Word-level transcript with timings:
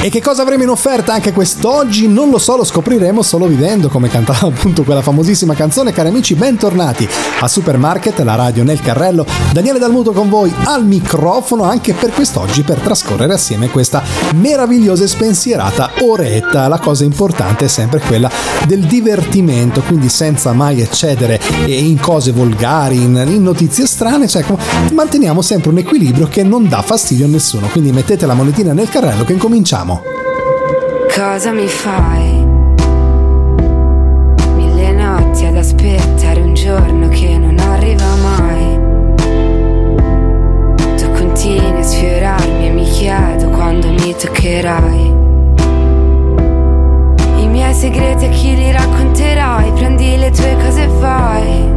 E 0.00 0.10
che 0.10 0.22
cosa 0.22 0.42
avremo 0.42 0.62
in 0.62 0.68
offerta 0.68 1.12
anche 1.12 1.32
quest'oggi? 1.32 2.06
Non 2.06 2.30
lo 2.30 2.38
so, 2.38 2.56
lo 2.56 2.62
scopriremo 2.62 3.20
solo 3.20 3.46
vivendo, 3.46 3.88
come 3.88 4.08
cantava 4.08 4.46
appunto 4.46 4.84
quella 4.84 5.02
famosissima 5.02 5.54
canzone. 5.54 5.92
Cari 5.92 6.08
amici, 6.08 6.36
bentornati 6.36 7.06
a 7.40 7.48
Supermarket, 7.48 8.20
la 8.20 8.36
radio 8.36 8.62
nel 8.62 8.80
carrello. 8.80 9.26
Daniele 9.52 9.80
Dalmuto 9.80 10.12
con 10.12 10.28
voi 10.28 10.54
al 10.66 10.86
microfono 10.86 11.64
anche 11.64 11.94
per 11.94 12.12
quest'oggi 12.12 12.62
per 12.62 12.78
trascorrere 12.78 13.32
assieme 13.32 13.70
questa 13.70 14.04
meravigliosa 14.36 15.02
e 15.02 15.08
spensierata 15.08 15.90
oretta. 16.02 16.68
La 16.68 16.78
cosa 16.78 17.02
importante 17.02 17.64
è 17.64 17.68
sempre 17.68 17.98
quella 17.98 18.30
del 18.68 18.84
divertimento, 18.84 19.82
quindi 19.82 20.08
senza 20.08 20.52
mai 20.52 20.80
eccedere 20.80 21.40
in 21.66 21.98
cose 21.98 22.30
volgari, 22.30 23.02
in, 23.02 23.36
notizie 23.40 23.84
strane, 23.84 24.28
cioè 24.28 24.44
manteniamo 24.92 25.42
sempre 25.42 25.70
un 25.70 25.78
equilibrio 25.78 26.28
che 26.28 26.44
non 26.44 26.68
dà 26.68 26.82
fastidio 26.82 27.24
a 27.24 27.28
nessuno. 27.28 27.66
Quindi 27.66 27.90
mettete 27.90 28.26
la 28.26 28.34
monetina 28.34 28.72
nel 28.72 28.88
carrello 28.88 29.24
che 29.24 29.32
incominciamo. 29.32 29.86
Cosa 31.18 31.50
mi 31.50 31.66
fai? 31.66 32.46
Mille 34.54 34.92
notti 34.92 35.46
ad 35.46 35.56
aspettare 35.56 36.40
un 36.40 36.54
giorno 36.54 37.08
che 37.08 37.36
non 37.36 37.58
arriva 37.58 38.04
mai. 38.22 38.78
Tu 40.96 41.10
continui 41.10 41.80
a 41.80 41.82
sfiorarmi 41.82 42.68
e 42.68 42.70
mi 42.70 42.84
chiedo 42.84 43.48
quando 43.48 43.90
mi 43.90 44.14
toccherai. 44.14 45.14
I 47.38 47.48
miei 47.48 47.74
segreti 47.74 48.26
a 48.26 48.28
chi 48.28 48.54
li 48.54 48.70
racconterai? 48.70 49.72
Prendi 49.72 50.16
le 50.18 50.30
tue 50.30 50.56
cose 50.62 50.84
e 50.84 50.86
vai. 50.86 51.68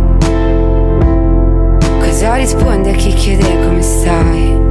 Cosa 1.99 2.35
rispondi 2.35 2.89
a 2.89 2.93
chi 2.93 3.11
chiede 3.13 3.65
come 3.65 3.81
stai? 3.81 4.70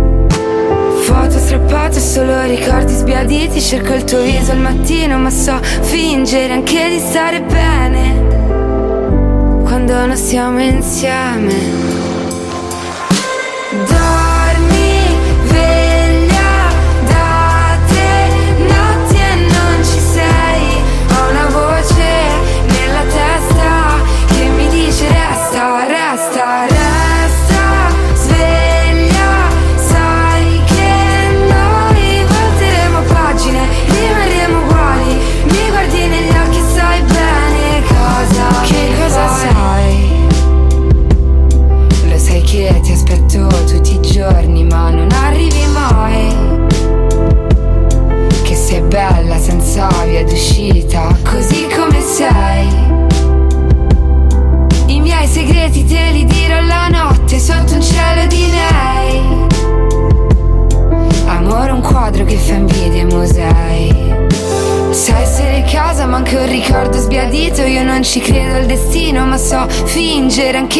Foto 1.13 1.39
strappate, 1.41 1.99
solo 1.99 2.43
ricordi 2.43 2.95
sbiaditi. 2.95 3.61
Cerco 3.61 3.95
il 3.95 4.05
tuo 4.05 4.21
viso 4.21 4.53
al 4.53 4.59
mattino 4.59 5.19
ma 5.19 5.29
so 5.29 5.59
fingere 5.61 6.53
anche 6.53 6.89
di 6.89 7.01
stare 7.01 7.43
bene. 7.43 8.29
Quando 9.65 10.07
non 10.07 10.17
siamo 10.17 10.61
insieme 10.61 12.00
leggera 70.41 70.59
anche 70.59 70.80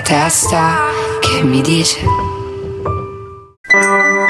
testa 0.00 0.76
che 1.20 1.42
mi 1.42 1.60
dice 1.60 2.00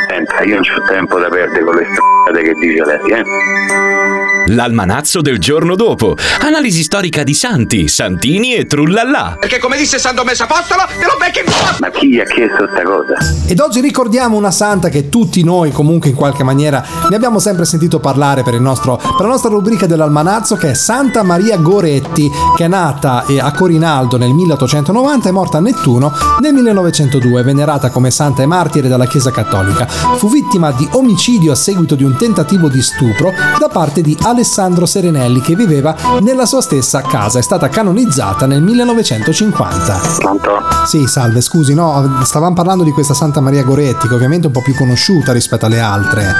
Senta, 0.08 0.42
io 0.42 0.60
non 0.60 0.64
ho 0.76 0.86
tempo 0.86 1.18
da 1.18 1.28
perdere 1.28 1.64
con 1.64 1.74
le 1.74 1.86
strade 1.92 2.42
che 2.42 2.54
dice 2.54 2.84
lei, 2.84 3.10
eh? 3.10 4.13
L'almanazzo 4.46 5.22
del 5.22 5.38
giorno 5.38 5.74
dopo. 5.74 6.16
Analisi 6.40 6.82
storica 6.82 7.22
di 7.22 7.32
santi, 7.32 7.88
santini 7.88 8.54
e 8.54 8.66
trullallà. 8.66 9.36
Perché 9.40 9.58
come 9.58 9.78
disse 9.78 9.98
San 9.98 10.14
Domenico 10.14 10.42
Apostolo, 10.42 10.82
te 10.86 11.06
lo 11.06 11.16
becchi 11.18 11.38
in 11.38 11.46
Ma 11.78 11.88
chi 11.88 12.20
ha 12.20 12.24
chiesto 12.24 12.66
questa 12.66 12.82
cosa? 12.82 13.14
Ed 13.46 13.58
oggi 13.58 13.80
ricordiamo 13.80 14.36
una 14.36 14.50
santa 14.50 14.90
che 14.90 15.08
tutti 15.08 15.42
noi 15.42 15.72
comunque 15.72 16.10
in 16.10 16.14
qualche 16.14 16.44
maniera 16.44 16.84
ne 17.08 17.16
abbiamo 17.16 17.38
sempre 17.38 17.64
sentito 17.64 18.00
parlare 18.00 18.42
per, 18.42 18.60
nostro, 18.60 18.96
per 18.96 19.20
la 19.20 19.28
nostra 19.28 19.48
rubrica 19.48 19.86
dell'almanazzo 19.86 20.56
che 20.56 20.72
è 20.72 20.74
Santa 20.74 21.22
Maria 21.22 21.56
Goretti, 21.56 22.30
che 22.54 22.64
è 22.64 22.68
nata 22.68 23.24
eh, 23.24 23.40
a 23.40 23.50
Corinaldo 23.52 24.18
nel 24.18 24.34
1890 24.34 25.28
e 25.30 25.32
morta 25.32 25.56
a 25.56 25.60
Nettuno 25.62 26.12
nel 26.40 26.52
1902, 26.52 27.42
venerata 27.42 27.88
come 27.88 28.10
santa 28.10 28.42
e 28.42 28.46
martire 28.46 28.88
dalla 28.88 29.06
Chiesa 29.06 29.30
Cattolica. 29.30 29.86
Fu 29.86 30.28
vittima 30.28 30.70
di 30.72 30.86
omicidio 30.92 31.52
a 31.52 31.54
seguito 31.56 31.94
di 31.94 32.04
un 32.04 32.14
tentativo 32.18 32.68
di 32.68 32.82
stupro 32.82 33.32
da 33.58 33.68
parte 33.68 34.02
di 34.02 34.12
Alessandro 34.20 34.32
Alessandro 34.34 34.84
Serenelli 34.84 35.40
che 35.40 35.54
viveva 35.54 35.94
nella 36.20 36.44
sua 36.44 36.60
stessa 36.60 37.00
casa. 37.02 37.38
È 37.38 37.42
stata 37.42 37.68
canonizzata 37.68 38.46
nel 38.46 38.62
1950. 38.62 40.00
Pronto? 40.18 40.58
Sì, 40.86 41.06
salve, 41.06 41.40
scusi, 41.40 41.72
no, 41.72 42.20
stavamo 42.24 42.52
parlando 42.54 42.82
di 42.82 42.90
questa 42.90 43.14
Santa 43.14 43.40
Maria 43.40 43.62
Goretti, 43.62 44.08
che 44.08 44.14
ovviamente 44.14 44.44
è 44.44 44.46
un 44.48 44.52
po' 44.52 44.62
più 44.62 44.74
conosciuta 44.74 45.32
rispetto 45.32 45.66
alle 45.66 45.80
altre. 45.80 46.34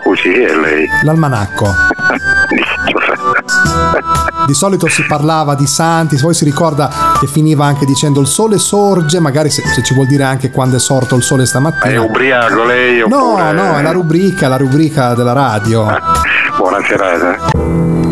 Scusi, 0.00 0.32
chi 0.32 0.40
è 0.40 0.54
lei? 0.54 0.88
L'almanacco. 1.02 1.66
Di 4.46 4.54
solito 4.54 4.88
si 4.88 5.04
parlava 5.06 5.54
di 5.54 5.66
santi, 5.66 6.16
poi 6.16 6.32
si 6.32 6.44
ricorda 6.44 6.90
che 7.20 7.26
finiva 7.26 7.66
anche 7.66 7.84
dicendo 7.84 8.20
il 8.20 8.26
sole 8.26 8.56
sorge, 8.56 9.20
magari 9.20 9.50
se, 9.50 9.62
se 9.66 9.82
ci 9.82 9.92
vuol 9.92 10.06
dire 10.06 10.24
anche 10.24 10.50
quando 10.50 10.76
è 10.76 10.80
sorto 10.80 11.14
il 11.14 11.22
sole 11.22 11.44
stamattina. 11.44 11.92
È 11.92 11.98
ubriaco 11.98 12.64
lei? 12.64 13.02
Oppure... 13.02 13.52
No, 13.52 13.52
no, 13.52 13.76
è 13.76 13.82
la 13.82 13.92
rubrica, 13.92 14.48
la 14.48 14.56
rubrica 14.56 15.14
della 15.14 15.34
radio. 15.34 15.86
Buona 16.58 16.82
serata. 16.82 18.07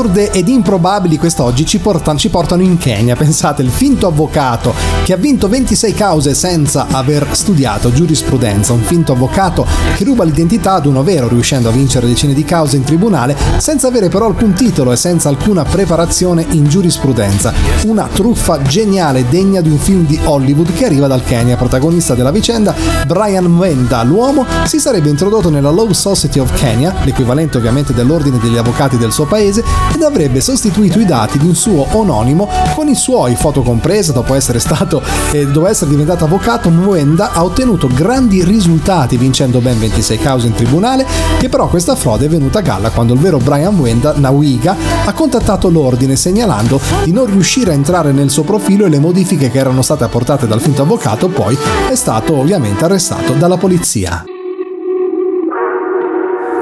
Assurde 0.00 0.30
ed 0.30 0.48
improbabili 0.48 1.18
quest'oggi 1.18 1.66
ci 1.66 1.78
portano, 1.78 2.18
ci 2.18 2.30
portano 2.30 2.62
in 2.62 2.78
Kenya. 2.78 3.16
Pensate, 3.16 3.60
il 3.60 3.68
finto 3.70 4.06
avvocato 4.06 4.72
che 5.04 5.12
ha 5.12 5.16
vinto 5.16 5.46
26 5.48 5.92
cause 5.92 6.34
senza 6.34 6.86
aver 6.90 7.28
studiato 7.32 7.92
giurisprudenza, 7.92 8.72
un 8.72 8.80
finto 8.80 9.12
avvocato 9.12 9.66
che 9.96 10.04
ruba 10.04 10.24
l'identità 10.24 10.74
ad 10.74 10.86
uno 10.86 11.02
vero, 11.02 11.28
riuscendo 11.28 11.68
a 11.68 11.72
vincere 11.72 12.06
decine 12.06 12.32
di 12.32 12.44
cause 12.44 12.76
in 12.76 12.84
tribunale 12.84 13.36
senza 13.58 13.88
avere 13.88 14.08
però 14.08 14.26
alcun 14.26 14.54
titolo 14.54 14.92
e 14.92 14.96
senza 14.96 15.28
alcuna 15.28 15.64
preparazione 15.64 16.46
in 16.50 16.66
giurisprudenza. 16.66 17.52
Una 17.84 18.08
truffa 18.10 18.62
geniale 18.62 19.28
degna 19.28 19.60
di 19.60 19.68
un 19.68 19.78
film 19.78 20.06
di 20.06 20.18
Hollywood 20.24 20.72
che 20.72 20.86
arriva 20.86 21.06
dal 21.08 21.24
Kenya. 21.24 21.56
Protagonista 21.56 22.14
della 22.14 22.30
vicenda, 22.30 22.74
Brian 23.06 23.44
Mwenda, 23.44 24.02
l'uomo, 24.02 24.46
si 24.64 24.78
sarebbe 24.78 25.10
introdotto 25.10 25.50
nella 25.50 25.70
Law 25.70 25.92
Society 25.92 26.38
of 26.38 26.52
Kenya, 26.58 26.94
l'equivalente 27.04 27.58
ovviamente 27.58 27.92
dell'ordine 27.92 28.38
degli 28.38 28.56
avvocati 28.56 28.96
del 28.96 29.12
suo 29.12 29.26
paese, 29.26 29.62
ed 29.94 30.02
avrebbe 30.02 30.40
sostituito 30.40 30.98
i 30.98 31.04
dati 31.04 31.38
di 31.38 31.46
un 31.46 31.54
suo 31.54 31.86
ononimo 31.92 32.48
con 32.74 32.88
i 32.88 32.94
suoi, 32.94 33.34
foto 33.34 33.62
comprese, 33.62 34.12
dopo 34.12 34.34
essere 34.34 34.58
stato 34.58 35.02
e 35.32 35.40
eh, 35.40 35.46
dopo 35.46 35.66
essere 35.66 35.90
diventato 35.90 36.24
avvocato, 36.24 36.70
Mwenda 36.70 37.32
ha 37.32 37.44
ottenuto 37.44 37.88
grandi 37.88 38.44
risultati 38.44 39.16
vincendo 39.16 39.60
ben 39.60 39.78
26 39.78 40.18
cause 40.18 40.46
in 40.46 40.54
tribunale, 40.54 41.06
che 41.38 41.48
però 41.48 41.68
questa 41.68 41.94
frode 41.94 42.26
è 42.26 42.28
venuta 42.28 42.58
a 42.60 42.62
galla 42.62 42.90
quando 42.90 43.14
il 43.14 43.20
vero 43.20 43.38
Brian 43.38 43.74
Mwenda, 43.74 44.14
Nawiga, 44.16 44.76
ha 45.04 45.12
contattato 45.12 45.68
l'ordine 45.68 46.16
segnalando 46.16 46.80
di 47.04 47.12
non 47.12 47.26
riuscire 47.26 47.72
a 47.72 47.74
entrare 47.74 48.12
nel 48.12 48.30
suo 48.30 48.42
profilo 48.42 48.86
e 48.86 48.88
le 48.88 48.98
modifiche 48.98 49.50
che 49.50 49.58
erano 49.58 49.82
state 49.82 50.04
apportate 50.04 50.46
dal 50.46 50.60
finto 50.60 50.82
avvocato 50.82 51.28
poi 51.28 51.56
è 51.90 51.94
stato 51.94 52.36
ovviamente 52.36 52.84
arrestato 52.84 53.32
dalla 53.32 53.56
polizia. 53.56 54.24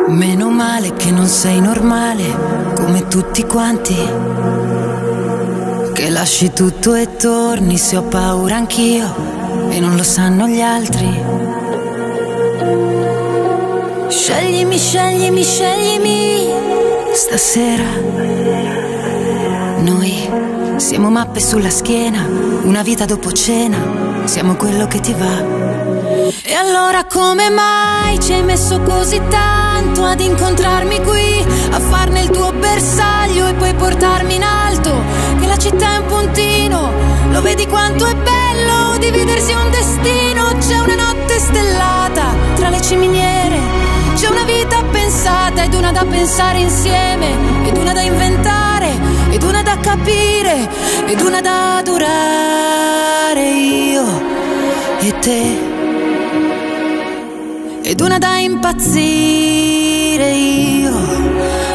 Meno 0.09 0.51
male 0.51 0.95
che 0.95 1.11
non 1.11 1.27
sei 1.27 1.61
normale 1.61 2.73
come 2.75 3.07
tutti 3.09 3.45
quanti. 3.45 3.95
Che 5.93 6.11
lasci 6.11 6.53
tutto 6.53 6.95
e 6.95 7.17
torni 7.17 7.77
se 7.77 7.97
ho 7.97 8.03
paura 8.03 8.57
anch'io 8.57 9.15
e 9.69 9.79
non 9.81 9.97
lo 9.97 10.03
sanno 10.03 10.47
gli 10.49 10.61
altri. 10.61 11.23
Sceglimi, 14.09 14.79
sceglimi, 14.79 15.43
sceglimi 15.43 16.47
stasera. 17.13 17.85
Noi 19.81 20.31
siamo 20.77 21.11
mappe 21.11 21.41
sulla 21.41 21.71
schiena, 21.71 22.27
una 22.63 22.83
vita 22.83 23.05
dopo 23.05 23.31
cena, 23.33 23.77
siamo 24.25 24.55
quello 24.57 24.87
che 24.87 25.01
ti 25.01 25.15
va. 25.15 25.78
E 26.43 26.53
allora 26.53 27.07
come 27.07 27.49
mai 27.49 28.21
ci 28.21 28.35
hai 28.35 28.43
messo 28.43 28.81
così 28.81 29.19
tanto 29.31 30.05
ad 30.05 30.21
incontrarmi 30.21 31.03
qui, 31.03 31.47
a 31.71 31.81
farne 31.81 32.21
il 32.21 32.29
tuo 32.29 32.53
bersaglio 32.53 33.47
e 33.47 33.55
poi 33.55 33.73
portarmi 33.73 34.35
in 34.35 34.43
alto? 34.43 34.93
Che 35.41 35.47
la 35.47 35.57
città 35.57 35.95
è 35.95 35.97
un 35.97 36.07
puntino, 36.07 36.93
lo 37.31 37.41
vedi 37.41 37.67
quanto 37.67 38.05
è 38.05 38.15
bello 38.15 38.99
dividersi 38.99 39.53
un 39.53 39.71
destino. 39.71 40.55
C'è 40.59 40.79
una 40.79 40.97
notte 40.97 41.39
stellata 41.39 42.35
tra 42.57 42.69
le 42.69 42.83
ciminiere, 42.83 43.59
c'è 44.15 44.29
una 44.29 44.45
vita 44.45 44.83
pensata 44.91 45.63
ed 45.63 45.73
una 45.73 45.93
da 45.93 46.05
pensare 46.05 46.59
insieme, 46.59 47.67
ed 47.67 47.77
una 47.79 47.95
da 47.95 48.03
inventare, 48.03 48.93
ed 49.31 49.43
una 49.43 49.63
da 49.63 49.79
capire, 49.79 50.69
ed 51.07 51.21
una 51.23 51.41
da 51.41 51.81
durare 51.83 53.49
io 53.49 54.05
e 55.01 55.19
te 55.21 55.78
ed 57.89 58.01
una 58.03 58.19
da 58.19 58.37
impazzire 58.37 60.31
io. 60.31 60.93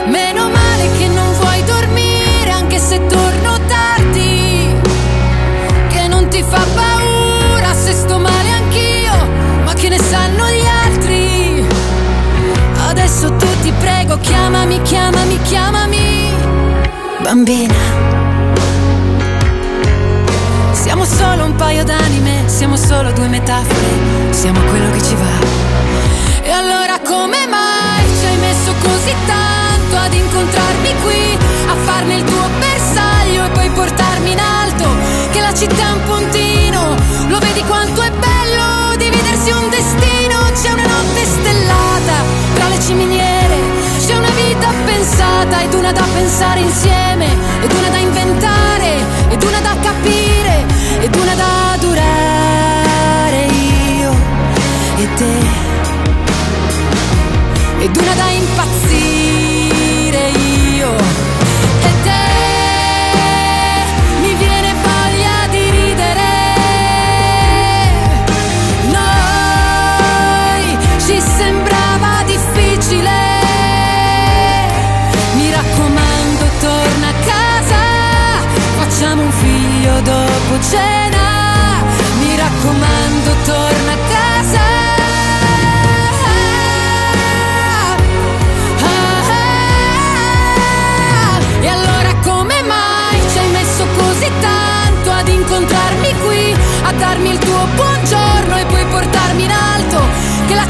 Meno 0.06 0.48
male 0.48 0.92
che 1.00 1.08
non 1.08 1.34
vuoi 1.40 1.64
dormire 1.64 2.52
anche 2.52 2.78
se 2.78 3.04
torno 3.08 3.58
tardi, 3.66 4.68
che 5.90 6.08
non 6.08 6.28
ti 6.28 6.44
fa 6.48 6.62
paura 6.76 7.74
se 7.74 7.94
sto 7.94 8.20
male 8.20 8.50
anch'io, 8.52 9.14
ma 9.66 9.74
che 9.74 9.90
ne 9.90 9.98
sanno 9.98 10.46
gli 10.50 10.68
altri. 10.86 11.66
Adesso 12.90 13.36
tu 13.36 13.48
ti 13.64 13.74
prego, 13.80 14.20
chiamami, 14.20 14.84
chiamami, 14.84 15.42
chiamami, 15.42 16.30
bambina. 17.24 17.74
Siamo 20.74 21.06
solo 21.06 21.46
un 21.46 21.56
paio 21.56 21.84
d'anime, 21.84 22.44
siamo 22.46 22.76
solo 22.76 23.12
due 23.14 23.28
metafore, 23.30 24.30
siamo 24.30 24.60
quello 24.70 24.92
che 24.92 25.02
ci 25.02 25.16
va. 25.16 25.63
E 26.46 26.52
allora 26.52 27.00
come 27.00 27.48
mai 27.48 28.04
ci 28.20 28.26
hai 28.26 28.38
messo 28.38 28.74
così 28.84 29.16
tanto 29.26 29.96
ad 29.96 30.14
incontrarmi 30.14 30.94
qui, 31.02 31.38
a 31.68 31.76
farmi 31.86 32.16
il 32.16 32.24
tuo 32.26 32.50
bersaglio 32.60 33.46
e 33.46 33.50
poi 33.50 33.70
portarmi 33.70 34.32
in 34.32 34.40
alto? 34.40 34.90
Che 35.32 35.40
la 35.40 35.54
città 35.54 35.88
è 35.88 35.92
un 35.92 36.04
puntino, 36.04 36.96
lo 37.30 37.40
vedi 37.40 37.64
quanto 37.64 38.02
è 38.02 38.12
bello 38.12 38.94
dividersi 38.98 39.52
un 39.52 39.70
destino? 39.70 40.38
C'è 40.62 40.72
una 40.74 40.86
notte 40.86 41.24
stellata 41.24 42.14
tra 42.56 42.68
le 42.68 42.80
ciminiere, 42.82 43.58
c'è 44.06 44.16
una 44.18 44.32
vita 44.32 44.68
pensata 44.84 45.62
ed 45.62 45.74
una 45.74 45.94
da 45.94 46.04
pensare 46.14 46.60
insieme, 46.60 47.26
ed 47.62 47.72
una 47.72 47.88
da 47.88 47.98
inventare, 47.98 48.96
ed 49.30 49.42
una 49.44 49.62
da 49.62 49.76
capire, 49.82 50.66
ed 51.00 51.16
una 51.16 51.36
da 51.36 51.78
durare 51.80 53.46
io 53.46 54.12
e 54.98 55.14
te 55.16 55.53
da 58.16 58.30
impazzire 58.30 60.30
io. 60.30 60.96
E 61.82 61.94
te 62.04 62.26
mi 64.22 64.34
viene 64.36 64.74
voglia 64.82 65.48
di 65.50 65.70
ridere. 65.70 66.32
Noi 68.98 70.78
ci 71.06 71.20
sembrava 71.38 72.24
difficile. 72.26 73.12
Mi 75.36 75.52
raccomando 75.52 76.46
torna 76.60 77.08
a 77.08 77.14
casa 77.26 77.82
facciamo 78.78 79.22
un 79.24 79.32
figlio 79.32 80.00
dopo 80.02 80.60
cena 80.62 81.23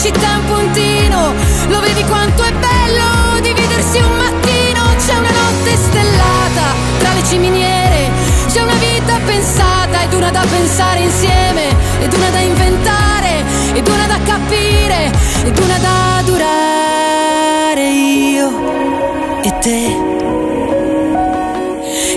città 0.03 0.33
è 0.33 0.35
un 0.35 0.45
puntino, 0.47 1.33
lo 1.69 1.79
vedi 1.79 2.03
quanto 2.03 2.43
è 2.43 2.51
bello 2.51 3.39
dividersi 3.39 3.99
un 3.99 4.17
mattino. 4.17 4.81
C'è 4.97 5.15
una 5.15 5.31
notte 5.31 5.77
stellata 5.77 6.73
tra 6.97 7.13
le 7.13 7.23
ciminiere, 7.23 8.11
c'è 8.51 8.61
una 8.61 8.73
vita 8.73 9.17
pensata 9.25 10.03
ed 10.03 10.11
una 10.11 10.29
da 10.29 10.43
pensare 10.49 10.99
insieme, 10.99 11.69
ed 12.01 12.11
una 12.11 12.29
da 12.31 12.39
inventare, 12.39 13.45
ed 13.75 13.87
una 13.87 14.05
da 14.05 14.19
capire, 14.25 15.09
ed 15.45 15.57
una 15.57 15.77
da 15.77 16.21
durare 16.25 17.87
io 17.89 19.41
e 19.41 19.57
te 19.59 20.11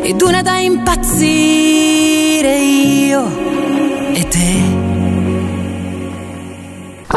ed 0.02 0.20
una 0.22 0.42
da 0.42 0.58
impazzire 0.58 2.56
io 2.58 3.55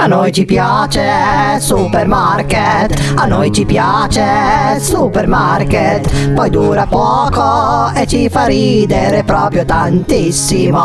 A 0.02 0.08
noi 0.08 0.32
ci 0.32 0.46
piace 0.46 1.60
supermarket, 1.60 3.16
a 3.16 3.26
noi 3.26 3.52
ci 3.52 3.66
piace 3.66 4.80
supermarket, 4.80 6.32
poi 6.32 6.50
dura 6.50 6.86
poco 6.86 7.92
e 7.94 8.08
ci 8.08 8.30
fa 8.30 8.46
ridere 8.46 9.26
proprio 9.26 9.66
tantissimo. 9.66 10.80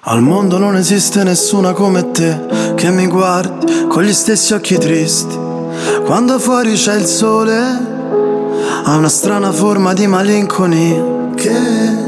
Al 0.00 0.22
mondo 0.22 0.56
non 0.56 0.74
esiste 0.74 1.22
nessuna 1.22 1.74
come 1.74 2.10
te 2.10 2.46
che 2.74 2.88
mi 2.88 3.06
guardi 3.08 3.86
con 3.88 4.02
gli 4.02 4.12
stessi 4.14 4.54
occhi 4.54 4.78
tristi. 4.78 5.36
Quando 6.06 6.38
fuori 6.38 6.72
c'è 6.72 6.94
il 6.94 7.04
sole, 7.04 7.58
ha 8.84 8.96
una 8.96 9.10
strana 9.10 9.52
forma 9.52 9.92
di 9.92 10.06
malinconia 10.06 11.04
che, 11.34 12.07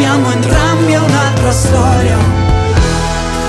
Sappiamo 0.00 0.30
entrambi 0.32 0.92
è 0.92 0.98
un'altra 0.98 1.52
storia. 1.52 2.16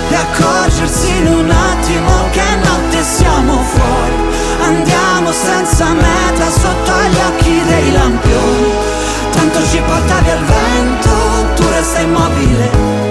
E 0.09 0.15
accorgersi 0.15 1.09
in 1.09 1.27
un 1.27 1.49
attimo 1.49 2.29
che 2.31 2.41
notte 2.61 3.03
siamo 3.03 3.63
fuori. 3.63 4.15
Andiamo 4.61 5.31
senza 5.31 5.93
meta 5.93 6.49
sotto 6.49 6.91
gli 7.09 7.19
occhi 7.29 7.63
dei 7.63 7.91
lampioni. 7.93 8.71
Tanto 9.31 9.63
ci 9.69 9.79
portavi 9.79 10.29
al 10.29 10.43
vento, 10.43 11.53
tu 11.55 11.63
resta 11.69 11.99
immobile 12.01 13.10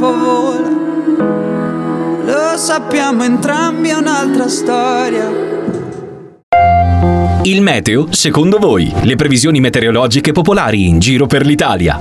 Il 0.00 0.06
tempo 0.06 0.16
vola 0.16 0.68
Lo 2.24 2.56
sappiamo 2.56 3.22
entrambi 3.22 3.90
è 3.90 3.94
un'altra 3.94 4.48
storia 4.48 5.28
Il 7.42 7.60
meteo, 7.60 8.06
secondo 8.10 8.58
voi, 8.58 8.92
le 9.02 9.16
previsioni 9.16 9.60
meteorologiche 9.60 10.32
popolari 10.32 10.88
in 10.88 10.98
giro 10.98 11.26
per 11.26 11.44
l'Italia. 11.44 11.98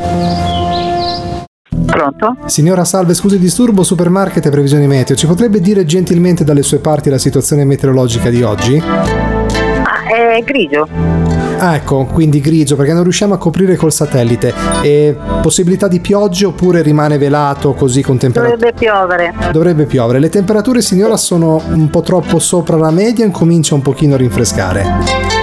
Pronto? 1.86 2.38
Signora 2.46 2.84
Salve, 2.86 3.14
scusi 3.14 3.40
disturbo, 3.40 3.84
supermarket 3.84 4.46
e 4.46 4.50
previsioni 4.50 4.86
meteo. 4.86 5.16
Ci 5.16 5.26
potrebbe 5.26 5.60
dire 5.60 5.86
gentilmente 5.86 6.44
dalle 6.44 6.62
sue 6.62 6.80
parti 6.80 7.10
la 7.10 7.18
situazione 7.18 7.66
meteorologica 7.66 8.30
di 8.30 8.44
oggi? 8.44 8.78
Ah, 8.78 10.36
è 10.36 10.42
grigio. 10.44 11.29
Ah, 11.60 11.76
ecco, 11.76 12.06
quindi 12.06 12.40
grigio, 12.40 12.76
perché 12.76 12.94
non 12.94 13.04
riusciamo 13.04 13.34
a 13.34 13.38
coprire 13.38 13.76
col 13.76 13.92
satellite. 13.92 14.54
E 14.82 15.16
possibilità 15.42 15.88
di 15.88 16.00
piogge 16.00 16.46
oppure 16.46 16.82
rimane 16.82 17.18
velato 17.18 17.74
così 17.74 18.02
con 18.02 18.18
temperature? 18.18 18.56
Dovrebbe 18.56 18.78
piovere. 18.78 19.34
Dovrebbe 19.52 19.86
piovere. 19.86 20.20
Le 20.20 20.30
temperature, 20.30 20.82
signora, 20.82 21.18
sono 21.18 21.62
un 21.72 21.90
po' 21.90 22.02
troppo 22.02 22.40
sopra 22.40 22.78
la 22.78 22.92
media 22.92 23.24
e 23.24 23.28
incomincia 23.28 23.76
un 23.76 23.82
pochino 23.82 24.16
a 24.16 24.18
rinfrescare. 24.18 25.39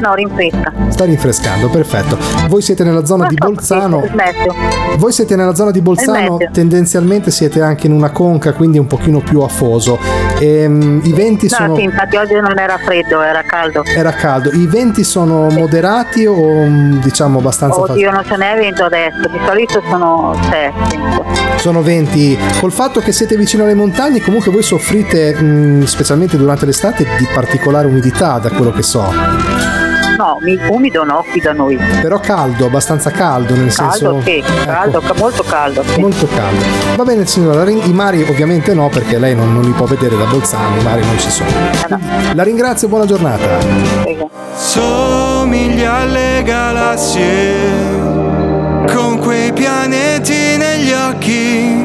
No, 0.00 0.14
rinfresca. 0.14 0.72
Sta 0.88 1.04
rinfrescando, 1.04 1.68
perfetto. 1.68 2.18
Voi 2.48 2.62
siete 2.62 2.84
nella 2.84 3.04
zona 3.04 3.26
di 3.26 3.34
Bolzano. 3.34 4.04
Smetto. 4.06 4.54
Voi 4.98 5.12
siete 5.12 5.36
nella 5.36 5.54
zona 5.54 5.70
di 5.70 5.80
Bolzano, 5.80 6.38
tendenzialmente 6.52 7.30
siete 7.30 7.60
anche 7.60 7.86
in 7.86 7.92
una 7.92 8.10
conca, 8.10 8.52
quindi 8.52 8.78
un 8.78 8.86
pochino 8.86 9.20
più 9.20 9.40
afoso. 9.40 9.98
Ehm, 10.38 11.00
I 11.04 11.12
venti 11.12 11.48
No, 11.50 11.56
sono... 11.56 11.76
sì, 11.76 11.82
infatti 11.82 12.16
oggi 12.16 12.34
non 12.34 12.58
era 12.58 12.78
freddo, 12.78 13.22
era 13.22 13.42
caldo. 13.42 13.82
Era 13.84 14.12
caldo. 14.12 14.50
I 14.50 14.66
venti 14.66 15.04
sono 15.04 15.48
moderati 15.50 16.26
o 16.26 16.34
mm, 16.34 17.00
diciamo 17.00 17.38
abbastanza... 17.38 17.80
Oddio, 17.80 18.10
non 18.10 18.24
ce 18.24 18.36
n'è 18.36 18.56
vento 18.56 18.84
adesso, 18.84 19.28
di 19.28 19.38
solito 19.46 19.82
sono 19.88 20.34
7. 20.50 20.72
Sono 21.58 21.82
venti. 21.82 22.38
Col 22.60 22.72
fatto 22.72 23.00
che 23.00 23.12
siete 23.12 23.36
vicino 23.36 23.64
alle 23.64 23.74
montagne, 23.74 24.20
comunque 24.20 24.50
voi 24.50 24.62
soffrite, 24.62 25.36
mm, 25.40 25.82
specialmente 25.82 26.36
durante 26.36 26.66
l'estate, 26.66 27.06
di 27.18 27.26
particolare 27.32 27.86
umidità, 27.86 28.38
da 28.38 28.50
quello 28.50 28.72
che 28.72 28.82
so. 28.82 29.84
No, 30.16 30.38
mi- 30.40 30.58
umido 30.70 31.04
no, 31.04 31.22
qui 31.30 31.40
da 31.40 31.52
noi. 31.52 31.76
Però 32.00 32.18
caldo, 32.20 32.66
abbastanza 32.66 33.10
caldo, 33.10 33.54
nel 33.54 33.70
senso... 33.70 34.04
Caldo, 34.04 34.22
sì, 34.22 34.36
Ecco. 34.38 34.52
caldo, 34.64 35.00
ca- 35.00 35.14
molto 35.18 35.42
caldo. 35.42 35.82
sì. 35.84 36.00
Molto 36.00 36.26
caldo. 36.34 36.64
Va 36.96 37.04
bene 37.04 37.26
signora, 37.26 37.68
i 37.70 37.92
mari 37.92 38.22
ovviamente 38.22 38.72
no 38.72 38.88
perché 38.88 39.18
lei 39.18 39.34
non, 39.34 39.52
non 39.52 39.62
li 39.62 39.72
può 39.72 39.84
vedere 39.86 40.16
da 40.16 40.24
Bolzano, 40.24 40.78
i 40.78 40.82
mari 40.82 41.04
non 41.04 41.18
ci 41.18 41.30
sono. 41.30 41.50
La 42.34 42.42
ringrazio, 42.42 42.88
buona 42.88 43.04
giornata. 43.04 43.46
Somiglia 44.54 45.96
alle 45.96 46.42
galassie 46.44 47.54
con 48.94 49.18
quei 49.18 49.52
pianeti 49.52 50.56
negli 50.56 50.92
occhi. 50.92 51.84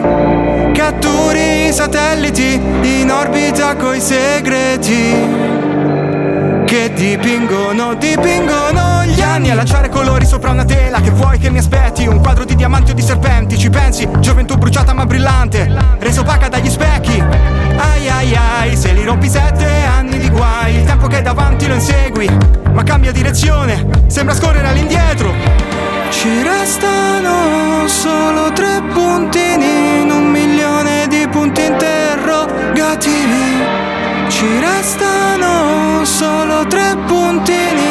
Catturi 0.74 1.68
i 1.68 1.74
satelliti 1.74 2.54
in 2.82 3.12
orbita 3.12 3.76
coi 3.76 4.00
segreti. 4.00 6.01
Che 6.72 6.94
dipingono, 6.94 7.96
dipingono 7.96 9.04
gli 9.04 9.20
anni 9.20 9.50
a 9.50 9.56
lanciare 9.56 9.90
colori 9.90 10.26
sopra 10.26 10.52
una 10.52 10.64
tela. 10.64 11.02
Che 11.02 11.10
vuoi 11.10 11.38
che 11.38 11.50
mi 11.50 11.58
aspetti? 11.58 12.08
Un 12.08 12.22
quadro 12.22 12.46
di 12.46 12.56
diamanti 12.56 12.92
o 12.92 12.94
di 12.94 13.02
serpenti. 13.02 13.58
Ci 13.58 13.70
pensi? 13.70 14.08
Gioventù 14.20 14.56
bruciata 14.56 14.94
ma 14.94 15.06
brillante, 15.06 15.70
resa 16.00 16.22
opaca 16.22 16.48
dagli 16.48 16.70
specchi. 16.70 17.20
Ai 17.20 18.08
ai 18.08 18.34
ai, 18.36 18.78
se 18.78 18.94
li 18.94 19.04
rompi 19.04 19.28
sette 19.28 19.68
anni 19.84 20.18
di 20.18 20.30
guai. 20.30 20.76
Il 20.78 20.86
tempo 20.86 21.08
che 21.08 21.18
è 21.18 21.22
davanti 21.22 21.68
lo 21.68 21.74
insegui, 21.74 22.30
ma 22.72 22.84
cambia 22.84 23.12
direzione. 23.12 23.86
Sembra 24.08 24.34
scorrere 24.34 24.70
all'indietro. 24.70 25.34
Ci 26.10 26.42
restano 26.42 27.86
solo 27.86 28.54
tre 28.54 28.82
puntini 28.94 30.04
in 30.04 30.10
un 30.10 30.24
milione 30.24 31.06
di 31.10 31.28
punti 31.30 31.66
interrogativi. 31.66 33.60
Ci 34.30 34.48
restano 34.62 35.51
solo 36.06 36.66
tre 36.68 36.96
puntini. 37.06 37.90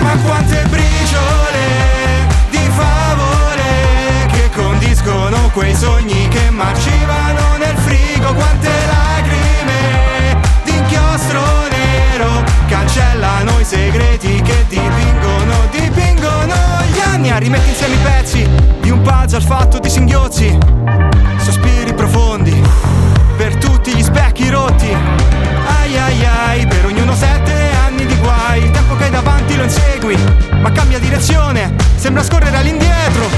Ma 0.00 0.16
quante 0.24 0.64
briciole 0.68 2.26
di 2.50 2.68
favore 2.70 4.26
che 4.32 4.50
condiscono 4.54 5.50
quei 5.52 5.74
sogni 5.74 6.28
che 6.28 6.50
marcivano 6.50 7.56
nel 7.58 7.76
frigo. 7.76 8.34
Quante 8.34 8.70
lacrime 8.86 10.40
di 10.64 10.76
inchiostro 10.76 11.40
nero 11.70 12.42
cancellano 12.68 13.58
i 13.60 13.64
segreti 13.64 14.42
che 14.42 14.64
dipingono, 14.68 15.68
dipingono 15.70 16.54
gli 16.92 17.00
anni. 17.00 17.30
A 17.30 17.38
rimettere 17.38 17.70
insieme 17.70 17.94
i 17.94 17.98
pezzi 17.98 18.48
di 18.80 18.90
un 18.90 19.02
puzzle 19.02 19.40
fatto 19.40 19.78
di 19.78 19.88
singhiozzi, 19.88 20.58
sospiri 21.38 21.94
profondi 21.94 22.35
tutti 23.86 23.98
gli 23.98 24.02
specchi 24.02 24.50
rotti. 24.50 24.88
Ai 24.88 25.96
ai 25.96 26.24
ai, 26.24 26.66
per 26.66 26.86
ognuno 26.86 27.14
sette 27.14 27.52
anni 27.86 28.04
di 28.04 28.16
guai, 28.16 28.64
il 28.64 28.70
tempo 28.72 28.96
che 28.96 29.04
hai 29.04 29.10
davanti 29.10 29.54
lo 29.56 29.62
insegui, 29.62 30.18
ma 30.60 30.72
cambia 30.72 30.98
direzione, 30.98 31.72
sembra 31.94 32.24
scorrere 32.24 32.56
all'indietro. 32.56 33.28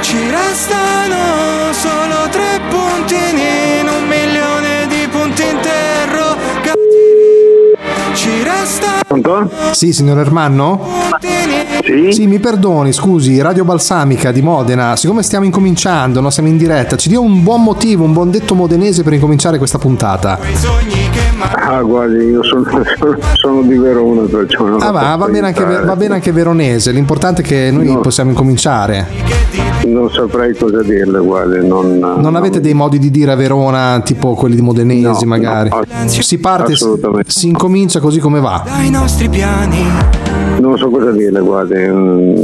Ci 0.00 0.28
restano 0.28 1.72
solo 1.72 2.28
tre 2.30 2.60
puntini 2.68 3.78
in 3.80 3.88
un 3.88 4.08
milione 4.08 4.88
di 4.88 5.06
punti 5.08 5.44
interrogativi. 5.44 6.74
Ci 8.14 8.42
restano 8.42 9.02
Pronto? 9.06 9.48
Sì, 9.70 9.92
signor 9.92 10.18
Ermanno? 10.18 10.80
Sì? 11.86 12.12
Sì, 12.12 12.26
mi 12.26 12.40
perdoni, 12.40 12.92
scusi, 12.92 13.40
Radio 13.40 13.64
Balsamica 13.64 14.32
di 14.32 14.42
Modena, 14.42 14.96
siccome 14.96 15.22
stiamo 15.22 15.44
incominciando, 15.44 16.20
no, 16.20 16.30
siamo 16.30 16.48
in 16.48 16.56
diretta, 16.56 16.96
ci 16.96 17.08
dia 17.08 17.20
un 17.20 17.44
buon 17.44 17.62
motivo, 17.62 18.02
un 18.02 18.12
buon 18.12 18.28
detto 18.32 18.56
modenese 18.56 19.04
per 19.04 19.12
incominciare 19.12 19.56
questa 19.56 19.78
puntata. 19.78 20.36
Ah, 21.54 21.80
guardi, 21.82 22.24
io 22.24 22.42
sono, 22.42 22.64
sono, 22.98 23.16
sono 23.34 23.62
di 23.62 23.76
Verona, 23.76 24.22
perciò 24.22 24.64
non 24.66 24.82
Ah, 24.82 24.90
va, 24.90 25.14
va 25.16 25.28
bene, 25.28 25.46
anche, 25.46 25.64
va 25.64 25.94
bene 25.94 26.14
anche 26.14 26.32
veronese, 26.32 26.90
l'importante 26.90 27.42
è 27.42 27.44
che 27.44 27.70
noi 27.70 27.86
No. 27.86 28.00
possiamo 28.00 28.30
incominciare. 28.30 29.06
Non 29.86 30.10
saprei 30.10 30.56
cosa 30.56 30.82
dirle, 30.82 31.20
guardi, 31.20 31.64
non... 31.64 31.98
Non 31.98 32.34
avete 32.34 32.60
dei 32.60 32.74
modi 32.74 32.98
di 32.98 33.12
dire 33.12 33.30
a 33.30 33.36
Verona, 33.36 34.00
tipo 34.04 34.34
quelli 34.34 34.56
di 34.56 34.62
modenesi 34.62 35.22
No, 35.22 35.28
magari? 35.28 35.68
no, 35.68 35.82
si 36.08 36.38
parte, 36.38 36.74
si, 36.74 36.82
assolutamente. 36.82 37.30
si 37.30 37.46
incomincia 37.46 38.00
così 38.00 38.18
come 38.18 38.40
va. 38.40 38.64
dai 38.66 38.90
nostri 38.90 39.28
piani. 39.28 40.25
Non 40.58 40.76
so 40.78 40.88
cosa 40.90 41.10
dirle, 41.12 41.40
guardi. 41.40 41.74
mm. 41.76 42.34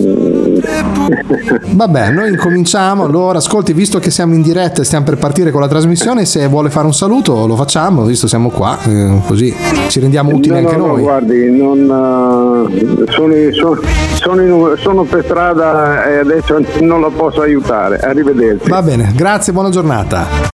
Vabbè, 1.74 2.10
noi 2.10 2.30
incominciamo. 2.30 3.04
Allora, 3.04 3.38
ascolti, 3.38 3.72
visto 3.72 3.98
che 3.98 4.10
siamo 4.10 4.34
in 4.34 4.42
diretta 4.42 4.82
e 4.82 4.84
stiamo 4.84 5.04
per 5.04 5.16
partire 5.16 5.50
con 5.50 5.60
la 5.60 5.68
trasmissione, 5.68 6.24
se 6.24 6.46
vuole 6.46 6.70
fare 6.70 6.86
un 6.86 6.92
saluto 6.94 7.46
lo 7.46 7.56
facciamo, 7.56 8.04
visto 8.04 8.26
siamo 8.26 8.50
qua, 8.50 8.78
eh, 8.86 9.20
così 9.26 9.54
ci 9.88 9.98
rendiamo 10.00 10.30
utili 10.34 10.50
No, 10.60 10.66
anche 10.68 10.76
no, 10.76 10.86
no, 10.86 10.92
noi. 10.92 11.02
guardi, 11.02 11.50
non, 11.56 12.68
eh, 12.70 13.04
sono, 13.12 13.34
sono- 13.52 13.80
sono 14.14 14.42
in- 14.42 14.74
sono 14.78 15.02
per 15.04 15.24
strada 15.24 16.04
e 16.06 16.18
adesso 16.18 16.58
non 16.80 17.00
la 17.00 17.08
posso 17.14 17.40
aiutare. 17.40 17.98
Arrivederci. 17.98 18.68
Va 18.68 18.82
bene, 18.82 19.12
grazie, 19.16 19.52
buona 19.52 19.70
giornata. 19.70 20.50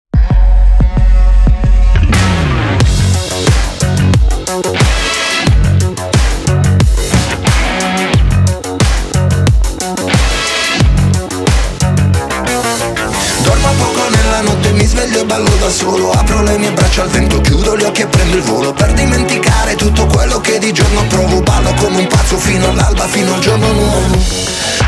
Braccia 16.99 17.03
al 17.03 17.09
vento, 17.09 17.41
chiudo 17.41 17.77
gli 17.77 17.83
occhi 17.83 18.03
e 18.03 18.07
prendo 18.07 18.37
il 18.37 18.43
volo. 18.43 18.73
Per 18.73 18.93
dimenticare 18.93 19.75
tutto 19.77 20.07
quello 20.07 20.41
che 20.41 20.59
di 20.59 20.73
giorno 20.73 21.05
provo 21.07 21.41
Ballo 21.41 21.73
come 21.75 21.99
un 21.99 22.07
pazzo 22.07 22.37
fino 22.37 22.69
all'alba, 22.69 23.07
fino 23.07 23.35
al 23.35 23.41
giorno 23.41 23.71
nuovo. 23.73 24.19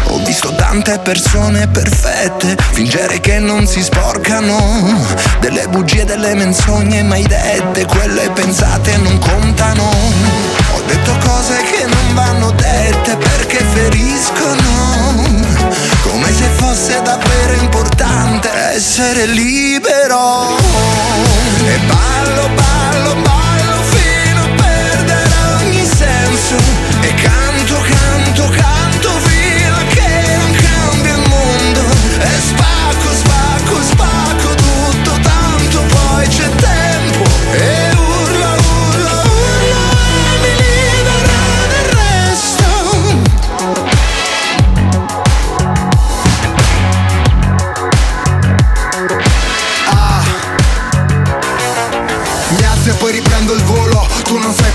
Ho 0.06 0.18
visto 0.24 0.52
tante 0.54 0.98
persone 0.98 1.68
perfette 1.68 2.56
fingere 2.72 3.20
che 3.20 3.38
non 3.38 3.66
si 3.66 3.82
sporcano. 3.82 5.06
Delle 5.40 5.68
bugie, 5.68 6.04
delle 6.04 6.34
menzogne 6.34 7.02
mai 7.02 7.22
dette 7.22 7.86
Quelle 7.86 8.30
pensate 8.30 8.96
non 8.96 9.18
contano. 9.18 9.88
Ho 10.74 10.80
detto 10.86 11.16
cose 11.24 11.56
che 11.62 11.86
non 11.86 12.14
vanno 12.14 12.50
dette 12.50 13.16
perché 13.16 13.58
feriscono 13.72 15.29
Come 16.30 16.42
se 16.42 16.48
fosse 16.50 17.02
davvero 17.02 17.54
importante 17.54 18.48
essere 18.52 19.26
libero. 19.26 20.56
E 21.66 21.78
ballo, 21.88 22.48
ballo, 22.54 23.14
ballo 23.16 23.82
fino 23.90 24.44
a 24.44 24.48
perdere 24.54 25.34
ogni 25.60 25.84
senso. 25.84 26.54
E 27.00 27.14
canto, 27.14 27.80
canto 27.80 28.09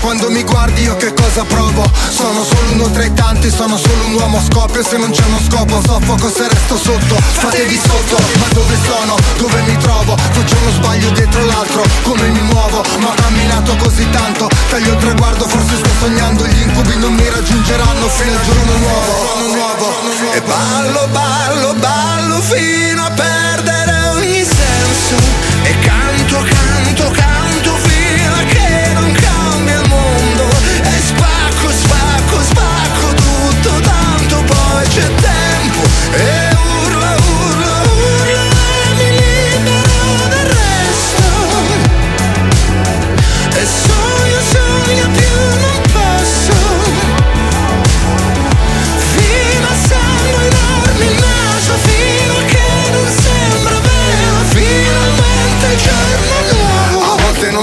quando 0.06 0.30
mi 0.30 0.44
guardi 0.44 0.82
io 0.82 0.94
che 0.94 1.12
cosa 1.12 1.42
provo? 1.42 1.82
Sono 2.10 2.44
solo 2.44 2.70
uno 2.74 2.88
tra 2.92 3.02
i 3.02 3.12
tanti, 3.12 3.50
sono 3.50 3.76
solo 3.76 4.06
un 4.06 4.14
uomo 4.14 4.38
a 4.38 4.40
scoppio. 4.40 4.84
Se 4.84 4.96
non 4.98 5.10
c'è 5.10 5.24
uno 5.26 5.40
scopo 5.50 5.80
soffoco 5.84 6.30
se 6.30 6.46
resto 6.46 6.78
sotto. 6.78 7.16
Fatevi 7.16 7.74
sotto, 7.74 8.16
ma 8.38 8.46
dove 8.52 8.76
sono? 8.86 9.16
Dove 9.36 9.60
mi 9.62 9.76
trovo? 9.78 10.14
Faccio 10.16 10.56
uno 10.62 10.70
sbaglio 10.70 11.10
dietro 11.10 11.44
l'altro 11.44 11.82
Come 12.02 12.28
mi 12.28 12.40
muovo? 12.40 12.84
Ma 13.00 13.08
ho 13.08 13.14
camminato 13.14 13.74
così 13.76 14.08
tanto 14.10 14.48
Taglio 14.70 14.92
il 14.92 14.98
traguardo, 14.98 15.44
forse 15.44 15.76
sto 15.76 15.90
sognando. 15.98 16.46
Gli 16.46 16.60
incubi 16.60 16.96
non 16.98 17.12
mi 17.12 17.28
raggiungeranno 17.28 18.08
fino 18.08 18.38
al 18.38 18.44
giorno 18.44 18.76
nuovo. 18.76 19.54
Nuovo. 19.54 20.32
E 20.34 20.40
ballo, 20.42 21.08
ballo, 21.10 21.74
ballo 21.80 22.40
fino 22.42 23.02
a 23.02 23.10
perdere 23.10 24.08
ogni 24.14 24.44
senso. 24.44 25.16
E 25.64 25.78
canto, 25.80 26.36
canto 26.36 26.85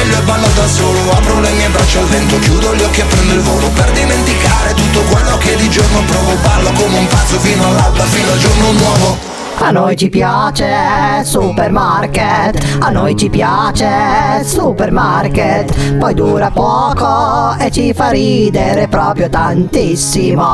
sveglio 0.00 0.18
e 0.18 0.22
ballo 0.22 0.46
da 0.54 0.66
solo 0.66 0.98
Apro 1.10 1.40
le 1.40 1.50
mie 1.52 1.68
braccia 1.68 2.00
al 2.00 2.06
vento, 2.06 2.38
chiudo 2.38 2.74
gli 2.74 2.82
occhi 2.82 3.00
e 3.00 3.04
prendo 3.04 3.32
il 3.34 3.40
volo 3.40 3.68
Per 3.68 3.90
dimenticare 3.92 4.74
tutto 4.74 5.00
quello 5.10 5.36
che 5.38 5.56
di 5.56 5.68
giorno 5.68 6.02
provo 6.06 6.34
Ballo 6.42 6.72
come 6.72 6.98
un 6.98 7.06
pazzo 7.06 7.38
fino 7.38 7.66
all'alba, 7.66 8.04
fino 8.04 8.32
al 8.32 8.38
giorno 8.38 8.72
nuovo 8.72 9.16
A 9.58 9.70
noi 9.70 9.96
ci 9.96 10.08
piace 10.08 11.22
supermarket, 11.22 12.78
a 12.80 12.88
noi 12.88 13.14
ci 13.14 13.28
piace 13.28 14.42
supermarket, 14.42 15.96
poi 15.98 16.14
dura 16.14 16.50
poco 16.50 17.54
e 17.58 17.70
ci 17.70 17.92
fa 17.92 18.08
ridere 18.08 18.88
proprio 18.88 19.28
tantissimo. 19.28 20.48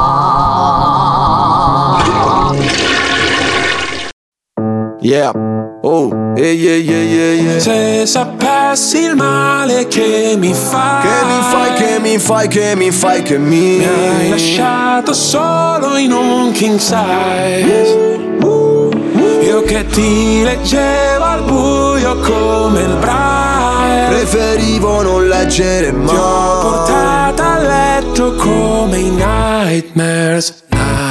Yeah. 5.01 5.31
Oh, 5.89 6.11
yeah, 6.37 6.51
yeah, 6.51 6.75
yeah, 6.75 7.03
yeah, 7.03 7.33
yeah. 7.33 7.59
Se 7.61 8.07
sapessi 8.37 9.03
il 9.03 9.17
male 9.17 9.87
che 9.87 10.35
mi 10.39 10.53
fai. 10.53 11.03
Che 11.03 11.25
mi 11.25 11.41
fai, 11.51 11.73
che 11.75 11.99
mi 12.01 12.19
fai, 12.19 12.49
che 12.49 12.75
mi 12.77 12.91
fai, 12.91 13.23
che 13.23 13.39
mi 13.39 13.79
Mi 13.79 13.85
hai 13.85 14.29
lasciato 14.31 15.13
solo 15.13 15.97
in 15.97 16.13
un 16.13 16.53
king 16.53 16.79
size. 16.79 18.25
Io 19.43 19.63
che 19.63 19.87
ti 19.87 20.43
leggevo 20.43 21.25
al 21.25 21.43
buio 21.43 22.17
come 22.19 22.81
il 22.81 22.97
braille. 22.97 24.09
Preferivo 24.09 25.03
non 25.03 25.29
leggere 25.29 25.93
mai 25.93 26.09
Ti 26.09 26.15
ho 26.15 26.59
portata 26.61 27.53
a 27.55 27.59
letto 27.59 28.35
come 28.35 28.99
i 28.99 29.11
nightmares 29.11 30.65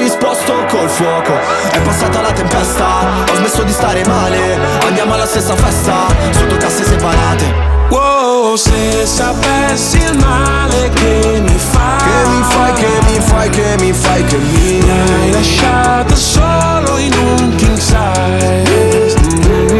risposto 0.00 0.64
col 0.68 0.88
fuoco. 0.88 1.38
È 1.70 1.80
passata 1.80 2.20
la 2.20 2.32
tempesta, 2.32 3.24
ho 3.30 3.34
smesso 3.34 3.62
di 3.62 3.72
stare 3.72 4.04
male. 4.06 4.58
Andiamo 4.86 5.14
alla 5.14 5.26
stessa 5.26 5.54
festa, 5.54 6.06
sotto 6.30 6.56
casse 6.56 6.84
separate. 6.84 7.68
Wow, 7.90 8.56
se 8.56 9.04
sapessi 9.04 9.98
il 9.98 10.16
male 10.18 10.90
che 10.90 11.40
mi 11.42 11.58
fai 11.58 11.98
Che 11.98 12.28
mi 12.28 12.42
fai, 12.42 12.72
che 12.74 12.88
mi 13.04 13.20
fai, 13.20 13.50
che 13.50 13.76
mi 13.80 13.92
fai, 13.92 14.24
che 14.24 14.36
mi 14.36 14.78
Mi 14.78 14.90
hai 14.90 15.32
lasciato 15.32 16.14
solo 16.14 16.98
in 16.98 17.12
un 17.12 17.54
king 17.56 17.76
size. 17.76 19.16
Mm, 19.48 19.79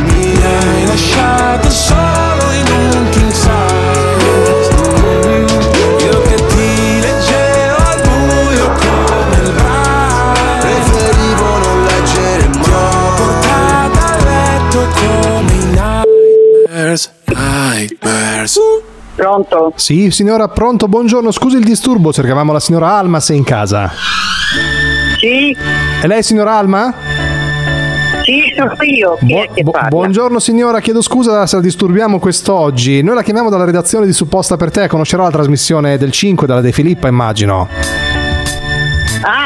lasciato 0.91 1.69
solo 1.69 2.51
in 2.51 2.67
un 2.69 3.09
king 3.11 3.31
size 3.31 3.49
Io 6.03 6.21
che 6.23 6.35
ti 6.35 6.99
leggevo 6.99 7.75
al 7.77 8.01
buio 8.01 8.71
come 8.71 9.35
il 9.41 9.51
braille 9.53 10.59
Preferivo 10.59 11.57
non 11.57 11.83
leggere 11.85 12.49
Ti 12.49 12.69
ho 12.69 12.89
mai 12.91 13.11
portata 13.15 14.05
a 14.05 14.17
letto 14.23 14.79
come 14.99 15.53
i 15.53 15.65
nightmares, 15.65 17.11
nightmares 17.25 18.59
Pronto? 19.15 19.73
Sì, 19.75 20.09
signora, 20.09 20.47
pronto, 20.47 20.87
buongiorno. 20.87 21.31
Scusi 21.31 21.57
il 21.57 21.63
disturbo, 21.63 22.11
cercavamo 22.11 22.53
la 22.53 22.59
signora 22.59 22.97
Alma 22.97 23.19
se 23.19 23.33
è 23.33 23.35
in 23.35 23.43
casa. 23.43 23.91
Sì? 25.19 25.55
E 26.01 26.07
lei, 26.07 26.23
signora 26.23 26.57
Alma? 26.57 26.91
Sì, 28.23 28.53
sono 28.55 28.75
io. 28.81 29.17
Bu- 29.63 29.71
parla? 29.71 29.87
buongiorno 29.89 30.39
signora, 30.39 30.79
chiedo 30.79 31.01
scusa 31.01 31.45
se 31.47 31.55
la 31.55 31.61
disturbiamo 31.61 32.19
quest'oggi. 32.19 33.01
Noi 33.01 33.15
la 33.15 33.23
chiamiamo 33.23 33.49
dalla 33.49 33.65
redazione 33.65 34.05
di 34.05 34.13
Supposta 34.13 34.57
per 34.57 34.71
te, 34.71 34.87
conoscerò 34.87 35.23
la 35.23 35.31
trasmissione 35.31 35.97
del 35.97 36.11
5 36.11 36.47
della 36.47 36.61
De 36.61 36.71
Filippa, 36.71 37.07
immagino. 37.07 37.90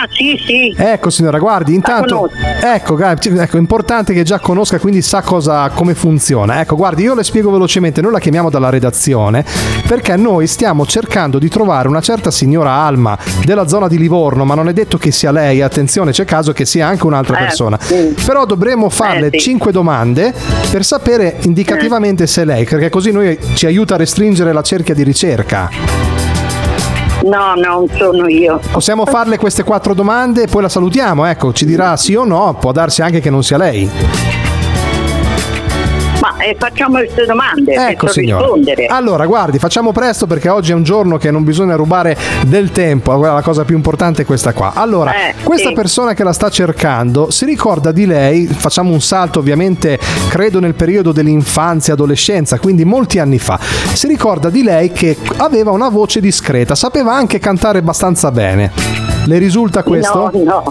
Ah, 0.05 0.07
sì, 0.11 0.37
sì. 0.45 0.75
Ecco 0.77 1.09
signora, 1.09 1.39
guardi, 1.39 1.73
intanto 1.73 2.29
ecco, 2.61 2.97
ecco, 2.99 3.55
è 3.55 3.59
importante 3.59 4.13
che 4.13 4.21
già 4.23 4.39
conosca, 4.39 4.77
quindi 4.79 5.01
sa 5.01 5.21
cosa 5.21 5.69
come 5.69 5.95
funziona. 5.95 6.59
Ecco, 6.61 6.75
guardi, 6.75 7.03
io 7.03 7.15
le 7.15 7.23
spiego 7.23 7.49
velocemente, 7.49 8.01
noi 8.01 8.11
la 8.11 8.19
chiamiamo 8.19 8.49
dalla 8.51 8.69
redazione 8.69 9.43
perché 9.87 10.15
noi 10.15 10.45
stiamo 10.47 10.85
cercando 10.85 11.39
di 11.39 11.49
trovare 11.49 11.87
una 11.87 12.01
certa 12.01 12.29
signora 12.29 12.71
Alma 12.71 13.17
della 13.45 13.67
zona 13.67 13.87
di 13.87 13.97
Livorno, 13.97 14.45
ma 14.45 14.53
non 14.53 14.67
è 14.69 14.73
detto 14.73 14.97
che 14.97 15.09
sia 15.11 15.31
lei, 15.31 15.61
attenzione, 15.61 16.11
c'è 16.11 16.25
caso 16.25 16.51
che 16.53 16.65
sia 16.65 16.87
anche 16.87 17.05
un'altra 17.05 17.37
Eh, 17.37 17.39
persona. 17.39 17.77
sì. 17.81 18.13
Però 18.25 18.45
dovremo 18.45 18.89
farle 18.89 19.27
Eh, 19.27 19.39
sì. 19.39 19.49
5 19.49 19.71
domande 19.71 20.33
per 20.71 20.85
sapere 20.85 21.37
indicativamente 21.41 22.27
se 22.27 22.43
è 22.43 22.45
lei, 22.45 22.65
perché 22.65 22.89
così 22.89 23.11
noi 23.11 23.37
ci 23.55 23.65
aiuta 23.65 23.95
a 23.95 23.97
restringere 23.97 24.53
la 24.53 24.61
cerchia 24.61 24.93
di 24.93 25.03
ricerca. 25.03 26.24
No, 27.23 27.55
non 27.55 27.87
sono 27.97 28.27
io. 28.27 28.59
Possiamo 28.71 29.05
farle 29.05 29.37
queste 29.37 29.63
quattro 29.63 29.93
domande 29.93 30.43
e 30.43 30.47
poi 30.47 30.61
la 30.61 30.69
salutiamo, 30.69 31.25
ecco, 31.25 31.53
ci 31.53 31.65
dirà 31.65 31.95
sì 31.97 32.13
o 32.15 32.23
no, 32.23 32.55
può 32.59 32.71
darsi 32.71 33.01
anche 33.01 33.19
che 33.19 33.29
non 33.29 33.43
sia 33.43 33.57
lei. 33.57 34.34
Eh, 36.37 36.55
facciamo 36.59 36.97
queste 36.97 37.25
domande 37.25 37.73
Ecco 37.73 38.05
per 38.05 38.13
signora. 38.13 38.41
rispondere. 38.43 38.85
Allora, 38.87 39.25
guardi, 39.25 39.57
facciamo 39.57 39.91
presto 39.91 40.27
perché 40.27 40.49
oggi 40.49 40.71
è 40.71 40.75
un 40.75 40.83
giorno 40.83 41.17
che 41.17 41.31
non 41.31 41.43
bisogna 41.43 41.75
rubare 41.75 42.17
del 42.45 42.71
tempo. 42.71 43.15
La 43.15 43.41
cosa 43.41 43.63
più 43.63 43.75
importante 43.75 44.23
è 44.23 44.25
questa 44.25 44.51
qua. 44.53 44.73
Allora, 44.75 45.13
Eh, 45.29 45.33
questa 45.43 45.69
sì. 45.69 45.73
persona 45.73 46.13
che 46.13 46.23
la 46.23 46.33
sta 46.33 46.49
cercando 46.49 47.31
si 47.31 47.45
ricorda 47.45 47.91
di 47.91 48.05
lei, 48.05 48.45
facciamo 48.47 48.91
un 48.91 49.01
salto 49.01 49.39
ovviamente, 49.39 49.97
credo 50.29 50.59
nel 50.59 50.73
periodo 50.75 51.11
dell'infanzia 51.11 51.93
e 51.93 51.95
adolescenza, 51.95 52.59
quindi 52.59 52.83
molti 52.85 53.19
anni 53.19 53.39
fa. 53.39 53.57
Si 53.61 54.05
ricorda 54.07 54.49
di 54.49 54.61
lei 54.63 54.91
che 54.91 55.15
aveva 55.37 55.71
una 55.71 55.89
voce 55.89 56.19
discreta, 56.19 56.75
sapeva 56.75 57.13
anche 57.13 57.39
cantare 57.39 57.79
abbastanza 57.79 58.29
bene. 58.31 59.04
Le 59.25 59.37
risulta 59.37 59.83
questo? 59.83 60.29
No, 60.33 60.43
no. 60.43 60.63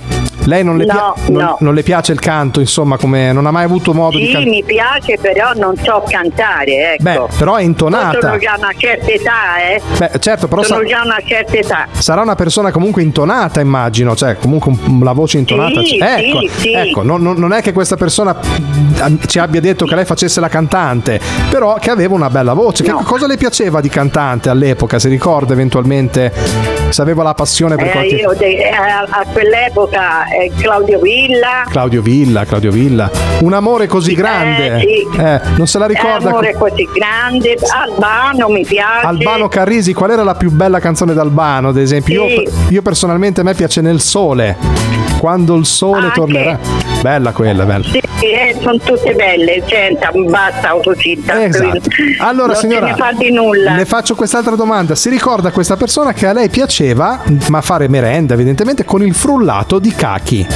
Lei 0.46 0.62
non 0.62 0.76
le, 0.76 0.84
pia- 0.84 0.92
No, 0.94 1.14
non- 1.30 1.42
no. 1.42 1.56
non 1.60 1.74
le 1.74 1.82
piace 1.82 2.12
il 2.12 2.20
canto, 2.20 2.60
insomma, 2.60 2.98
come 2.98 3.32
non 3.32 3.46
ha 3.46 3.50
mai 3.50 3.64
avuto 3.64 3.94
modo 3.94 4.18
di 4.18 4.26
Sì, 4.26 4.32
cantare. 4.32 4.50
mi 4.50 4.62
piace, 4.62 5.16
però 5.18 5.52
non 5.54 5.74
so 5.82 6.04
cantare, 6.06 6.92
ecco. 6.94 7.02
Beh, 7.02 7.20
però 7.38 7.54
è 7.56 7.62
intonata. 7.62 8.20
Sono 8.20 8.36
già 8.38 8.54
una 8.58 8.70
certa 8.76 9.10
età, 9.10 9.58
eh. 9.70 9.80
Beh, 9.96 10.18
certo, 10.20 10.46
però 10.46 10.62
sono 10.62 10.80
sa- 10.82 10.86
già 10.86 11.00
una 11.02 11.16
certa 11.24 11.56
età. 11.56 11.86
sarà 11.92 12.20
una 12.20 12.34
persona 12.34 12.70
comunque 12.72 13.00
intonata, 13.02 13.60
immagino, 13.60 14.14
cioè 14.14 14.36
comunque 14.36 14.72
un- 14.86 15.00
la 15.02 15.12
voce 15.12 15.38
intonata. 15.38 15.80
Sì, 15.82 15.96
c'è. 15.98 16.16
ecco, 16.18 16.40
sì, 16.40 16.50
sì. 16.58 16.72
ecco 16.72 17.02
non, 17.02 17.22
non- 17.22 17.36
non 17.38 17.52
è 17.54 17.62
che 17.62 17.72
questa 17.72 17.96
persona 17.96 18.36
mm, 18.38 19.16
ci 19.26 19.38
abbia 19.38 19.60
detto 19.62 19.86
che 19.86 19.94
lei 19.94 20.04
facesse 20.04 20.40
la 20.40 20.48
cantante, 20.48 21.20
però 21.50 21.74
che 21.80 21.90
aveva 21.90 22.14
una 22.14 22.28
bella 22.28 22.52
voce. 22.52 22.82
Che 22.82 22.92
cosa 23.04 23.26
le 23.26 23.38
piaceva 23.38 23.80
di 23.80 23.88
cantante 23.88 24.50
all'epoca? 24.50 24.98
Si 24.98 25.08
ricorda 25.08 25.54
eventualmente 25.54 26.32
se 26.90 27.00
aveva 27.00 27.22
la 27.22 27.34
passione 27.34 27.76
per 27.76 27.86
Eh, 27.86 27.90
qualche... 27.90 28.14
io 28.16 28.34
de- 28.44 28.56
eh, 28.68 28.68
a, 28.70 29.06
a 29.08 29.24
quell'epoca 29.32 30.24
eh, 30.26 30.52
Claudio 30.58 31.00
Villa. 31.00 31.64
Claudio 31.68 32.02
Villa, 32.02 32.44
Claudio 32.44 32.70
Villa. 32.70 33.10
Un 33.40 33.52
amore 33.52 33.86
così 33.86 34.14
grande. 34.14 34.76
Eh, 34.76 34.80
sì. 34.80 35.18
Eh, 35.20 35.40
non 35.56 35.66
se 35.66 35.78
la 35.78 35.86
ricorda. 35.86 36.28
Amore 36.28 36.54
così 36.54 36.88
grande. 36.92 37.56
Albano 37.72 38.48
mi 38.48 38.64
piace. 38.64 39.06
Albano 39.06 39.48
Carrisi, 39.48 39.92
qual 39.92 40.10
era 40.10 40.22
la 40.22 40.34
più 40.34 40.50
bella 40.50 40.78
canzone 40.78 41.14
d'Albano, 41.14 41.68
ad 41.68 41.76
esempio? 41.78 42.24
Io, 42.26 42.28
Sì. 42.46 42.74
io 42.74 42.82
personalmente 42.82 43.40
a 43.40 43.44
me 43.44 43.54
piace 43.54 43.80
Nel 43.80 44.00
Sole. 44.00 44.56
quando 45.18 45.54
il 45.54 45.64
sole 45.64 46.10
tornerà. 46.12 46.58
Bella 47.04 47.32
quella, 47.32 47.66
bella. 47.66 47.84
Sì, 47.84 48.00
eh, 48.30 48.56
sono 48.62 48.78
tutte 48.78 49.12
belle, 49.12 49.62
senta, 49.66 50.10
basta 50.10 50.68
tanto 50.68 50.92
Esatto. 50.94 51.90
Allora, 52.20 52.52
non 52.52 52.56
signora, 52.56 52.86
ne 52.86 52.94
fa 52.94 53.12
di 53.12 53.30
nulla. 53.30 53.74
le 53.74 53.84
faccio 53.84 54.14
quest'altra 54.14 54.54
domanda. 54.54 54.94
Si 54.94 55.10
ricorda 55.10 55.50
questa 55.50 55.76
persona 55.76 56.14
che 56.14 56.26
a 56.26 56.32
lei 56.32 56.48
piaceva, 56.48 57.22
ma 57.50 57.60
fare 57.60 57.88
merenda, 57.88 58.32
evidentemente, 58.32 58.86
con 58.86 59.02
il 59.02 59.12
frullato 59.12 59.78
di 59.78 59.90
cachi? 59.94 60.46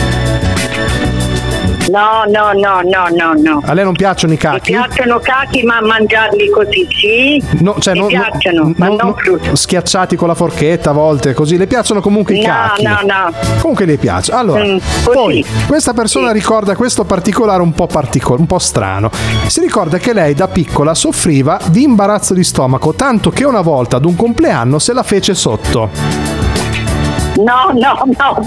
No, 1.91 2.25
no, 2.29 2.53
no, 2.53 2.81
no, 2.83 3.07
no, 3.15 3.33
no. 3.41 3.61
A 3.65 3.73
lei 3.73 3.85
non 3.85 3.95
piacciono 3.95 4.33
i 4.33 4.37
Mi 4.37 4.43
cachi? 4.43 4.73
piacciono 4.73 5.19
cachi, 5.21 5.63
ma 5.63 5.81
mangiarli 5.81 6.51
così, 6.51 6.87
sì. 6.91 7.43
No, 7.63 7.77
cioè, 7.79 7.95
Mi 7.95 8.01
non- 8.01 8.09
piacciono, 8.09 8.73
ma 8.77 8.87
non- 8.89 8.97
non 8.97 9.15
non- 9.45 9.57
schiacciati 9.57 10.15
con 10.17 10.29
la 10.29 10.35
forchetta 10.35 10.91
a 10.91 10.93
volte, 10.93 11.33
così 11.35 11.57
le 11.57 11.67
piacciono 11.67 12.01
comunque 12.01 12.35
i 12.35 12.41
No, 12.41 12.47
cacchi. 12.47 12.83
no, 12.83 12.99
no. 13.05 13.33
Comunque 13.61 13.85
le 13.87 13.97
piace. 13.97 14.33
Allora, 14.33 14.65
Mm, 14.65 14.79
poi 15.05 15.45
questa 15.67 15.93
persona 15.95 16.31
ricorda 16.33 16.75
questo 16.77 17.05
particolare 17.05 17.63
un 17.63 17.73
po' 17.73 17.87
particolare, 17.87 18.41
un 18.43 18.47
po' 18.47 18.59
strano. 18.59 19.11
Si 19.47 19.61
ricorda 19.61 19.99
che 19.99 20.13
lei 20.13 20.35
da 20.35 20.49
piccola 20.49 20.95
soffriva 20.95 21.59
di 21.67 21.83
imbarazzo 21.85 22.35
di 22.35 22.45
stomaco, 22.45 22.93
tanto 22.95 23.31
che 23.31 23.45
una 23.45 23.61
volta 23.63 23.97
ad 23.97 24.05
un 24.05 24.15
compleanno 24.17 24.79
se 24.79 24.93
la 24.93 25.03
fece 25.03 25.35
sotto. 25.35 26.28
No, 27.39 27.71
no, 27.73 28.03
no. 28.17 28.47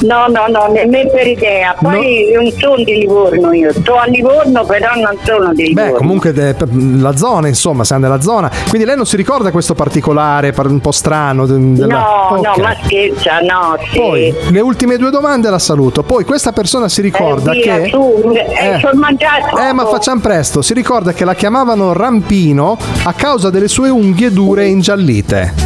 No, 0.00 0.26
no, 0.28 0.46
no, 0.48 0.66
nemmeno 0.72 1.10
per 1.10 1.26
idea. 1.26 1.74
Poi 1.80 2.32
non 2.34 2.50
sono 2.58 2.76
di 2.76 2.98
Livorno 2.98 3.52
io. 3.52 3.72
Sto 3.72 3.96
a 3.96 4.06
Livorno, 4.06 4.64
però 4.64 4.88
non 4.94 5.16
sono 5.24 5.52
di 5.54 5.68
Livorno. 5.68 5.90
Beh, 5.92 5.96
comunque 5.96 6.32
de- 6.32 6.54
la 6.98 7.16
zona, 7.16 7.48
insomma, 7.48 7.84
siamo 7.84 8.02
nella 8.06 8.20
zona. 8.20 8.50
Quindi 8.68 8.86
lei 8.86 8.96
non 8.96 9.06
si 9.06 9.16
ricorda 9.16 9.50
questo 9.50 9.74
particolare 9.74 10.52
par- 10.52 10.66
un 10.66 10.80
po' 10.80 10.92
strano? 10.92 11.46
de- 11.46 11.72
della- 11.74 11.94
No, 12.30 12.40
no, 12.42 12.50
Ok. 12.50 12.58
ma 12.58 12.76
scherza, 12.82 13.38
no, 13.40 13.76
sì. 13.90 13.98
Poi 13.98 14.34
le 14.50 14.60
ultime 14.60 14.96
due 14.96 15.10
domande 15.10 15.48
la 15.50 15.58
saluto. 15.58 16.02
Poi 16.02 16.24
questa 16.24 16.52
persona 16.52 16.88
si 16.88 17.00
ricorda 17.02 17.52
Eh, 17.52 17.60
via, 17.62 17.80
che. 17.82 17.88
su, 17.90 18.32
eh, 18.34 18.80
mangiato. 18.94 19.58
Eh, 19.58 19.72
ma 19.72 19.86
facciamo 19.86 20.20
presto. 20.20 20.62
Si 20.62 20.74
ricorda 20.74 21.12
che 21.12 21.24
la 21.24 21.34
chiamavano 21.34 21.92
Rampino 21.92 22.76
a 23.04 23.12
causa 23.12 23.50
delle 23.50 23.68
sue 23.68 23.88
unghie 23.90 24.32
dure 24.32 24.64
e 24.64 24.68
ingiallite. 24.68 25.65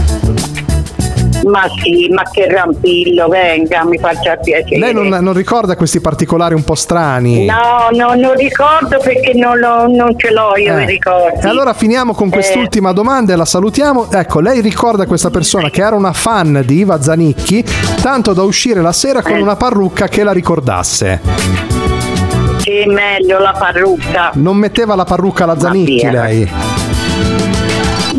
Ma 1.47 1.63
sì, 1.83 2.09
ma 2.11 2.23
che 2.31 2.47
rampillo, 2.49 3.29
venga, 3.29 3.85
mi 3.85 3.99
faccia 3.99 4.37
piacere. 4.37 4.79
Lei 4.79 4.93
non, 4.93 5.09
non 5.09 5.33
ricorda 5.33 5.75
questi 5.77 6.01
particolari 6.01 6.55
un 6.55 6.65
po' 6.65 6.75
strani? 6.75 7.47
No, 7.47 7.89
no, 7.93 8.15
non 8.15 8.35
ricordo 8.35 8.99
perché 9.03 9.33
non, 9.35 9.59
lo- 9.59 9.87
non 9.89 10.19
ce 10.19 10.31
l'ho 10.33 10.57
io 10.57 10.77
Eh. 10.77 10.83
i 10.83 10.87
ricordi. 10.87 11.47
E 11.47 11.49
allora 11.49 11.73
finiamo 11.73 12.13
con 12.15 12.29
quest'ultima 12.29 12.93
domanda 12.93 13.33
e 13.33 13.37
la 13.37 13.45
salutiamo. 13.45 14.11
Ecco, 14.13 14.41
lei 14.41 14.61
ricorda 14.61 15.07
questa 15.07 15.31
persona 15.31 15.71
che 15.71 15.81
era 15.83 15.97
una 15.97 16.13
fan 16.13 16.63
di 16.67 16.79
Iva 16.79 17.01
Zanicchi, 17.01 17.65
tanto 18.03 18.33
da 18.33 18.43
uscire 18.43 18.81
la 18.83 18.93
sera 18.93 19.21
Eh. 19.21 19.23
con 19.23 19.41
una 19.41 19.57
parrucca 19.57 20.09
che 20.09 20.23
la 20.23 20.33
ricordasse. 20.33 21.21
Sì, 22.59 22.85
meglio 22.87 23.39
la 23.39 23.55
parrucca. 23.59 24.31
Non 24.35 24.57
metteva 24.57 24.95
la 24.95 25.05
parrucca 25.05 25.45
alla 25.45 25.59
Zanicchi 25.59 26.11
lei? 26.11 26.49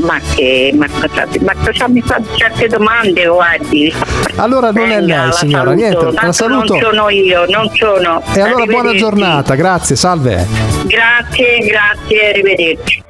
Ma 0.01 0.19
che, 0.33 0.71
ma 0.75 0.87
cosa, 0.89 1.27
ma 1.41 1.53
cosa 1.63 1.87
mi 1.87 2.01
fa 2.01 2.19
certe 2.35 2.67
domande, 2.67 3.25
guardi? 3.25 3.93
Allora 4.35 4.71
non 4.71 4.83
è 4.89 4.97
Venga, 4.97 5.15
lei, 5.17 5.25
la 5.27 5.31
signora, 5.31 5.63
saluto. 5.63 5.75
niente, 5.75 6.05
la 6.05 6.11
Tanto 6.11 6.31
saluto. 6.31 6.73
Non 6.73 6.81
sono 6.83 7.09
io, 7.09 7.45
non 7.47 7.69
sono. 7.75 8.23
E 8.33 8.41
allora 8.41 8.65
buona 8.65 8.93
giornata, 8.93 9.55
grazie, 9.55 9.95
salve. 9.95 10.45
Grazie, 10.85 11.59
grazie, 11.59 12.29
arrivederci. 12.29 13.03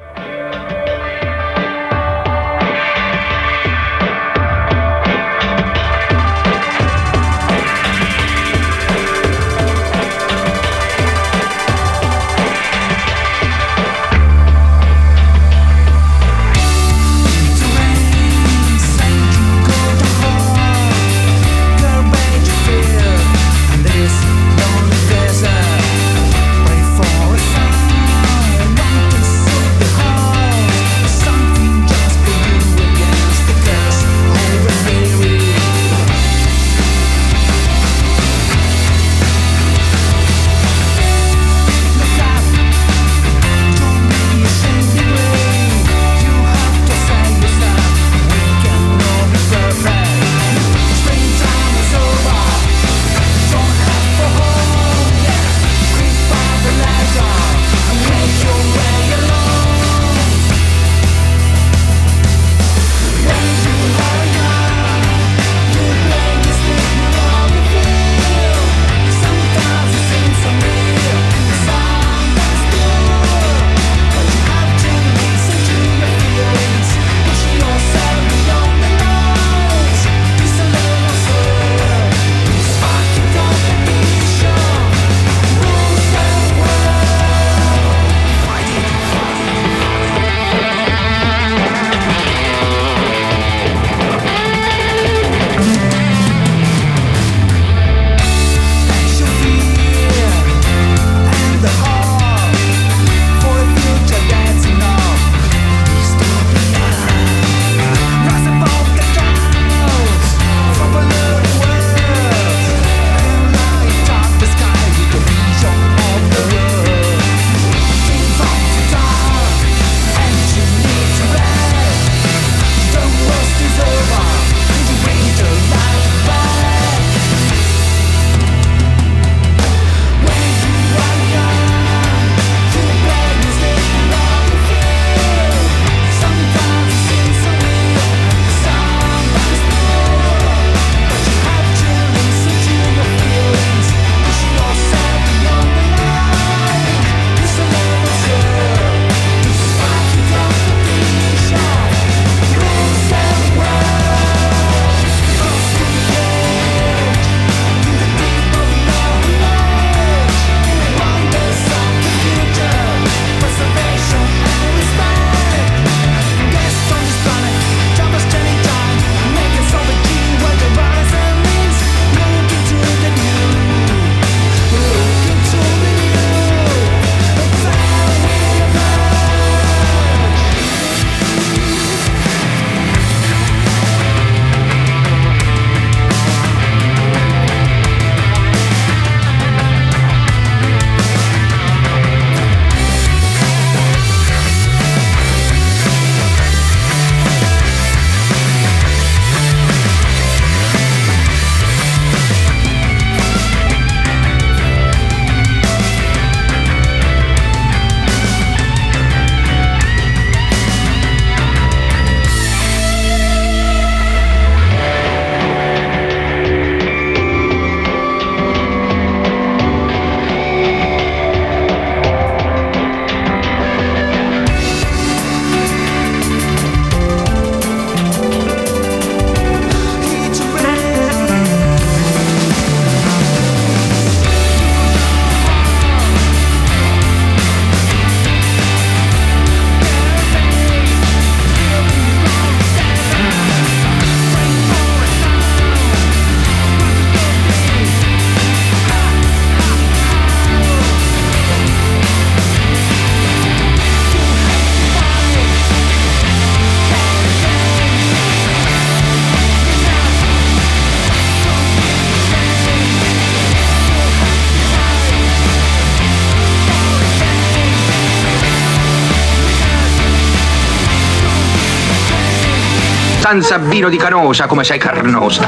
Panzabbino 273.32 273.88
di 273.88 273.96
canosa 273.96 274.46
come 274.46 274.62
sei 274.62 274.76
carnosa. 274.76 275.46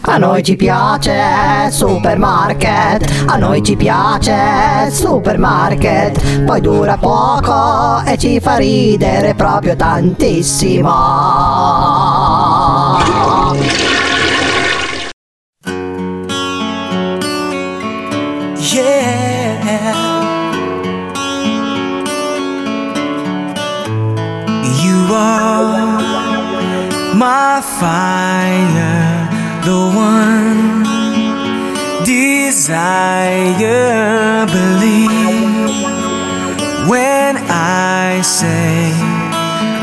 A 0.00 0.16
noi 0.16 0.42
ci 0.42 0.56
piace 0.56 1.70
supermarket, 1.70 3.24
a 3.26 3.36
noi 3.36 3.62
ci 3.62 3.76
piace 3.76 4.90
supermarket, 4.90 6.42
poi 6.42 6.60
dura 6.60 6.96
poco 6.96 8.02
e 8.04 8.18
ci 8.18 8.40
fa 8.40 8.56
ridere 8.56 9.34
proprio 9.34 9.76
tantissimo. 9.76 10.90
Are 25.14 25.98
my 27.14 27.60
fire, 27.80 29.28
the 29.64 29.78
one 29.94 30.84
desire. 32.04 33.48
Believe 34.46 35.48
when 36.88 37.36
I 37.48 38.20
say 38.22 38.92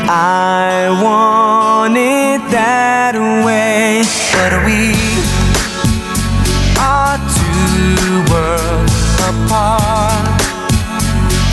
I 0.08 0.88
want 1.02 1.96
it 1.96 2.40
that 2.50 3.14
way. 3.44 4.02
But 4.34 4.52
we 4.66 4.94
are 6.78 7.18
two 7.38 8.22
worlds 8.30 8.98
apart. 9.30 10.42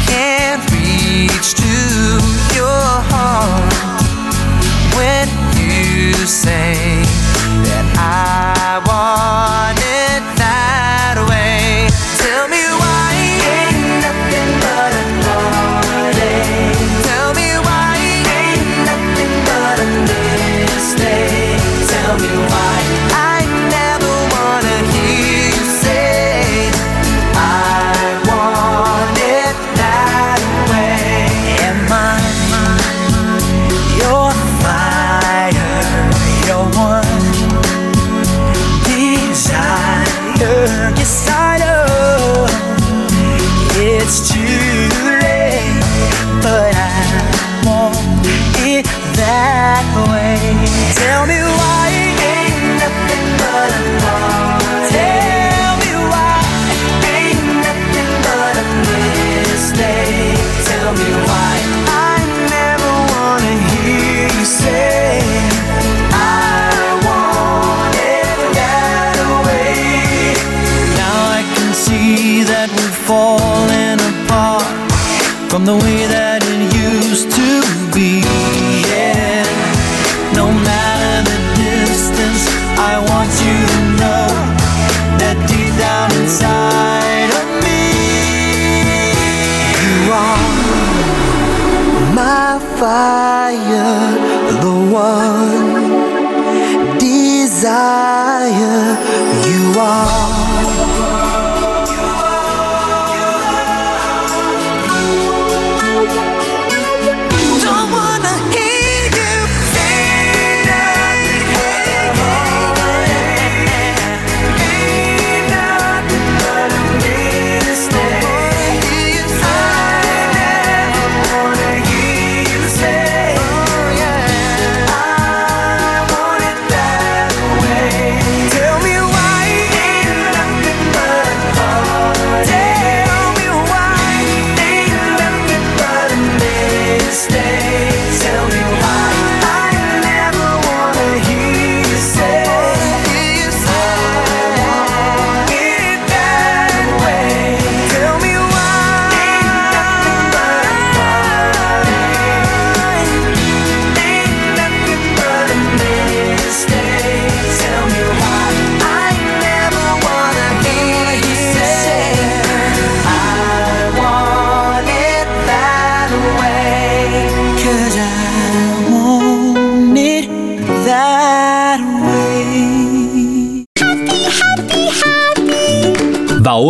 Can't 0.07 0.63
reach 0.71 1.53
to 1.61 1.72
say 6.25 7.01
that 7.65 7.95
I 7.97 8.32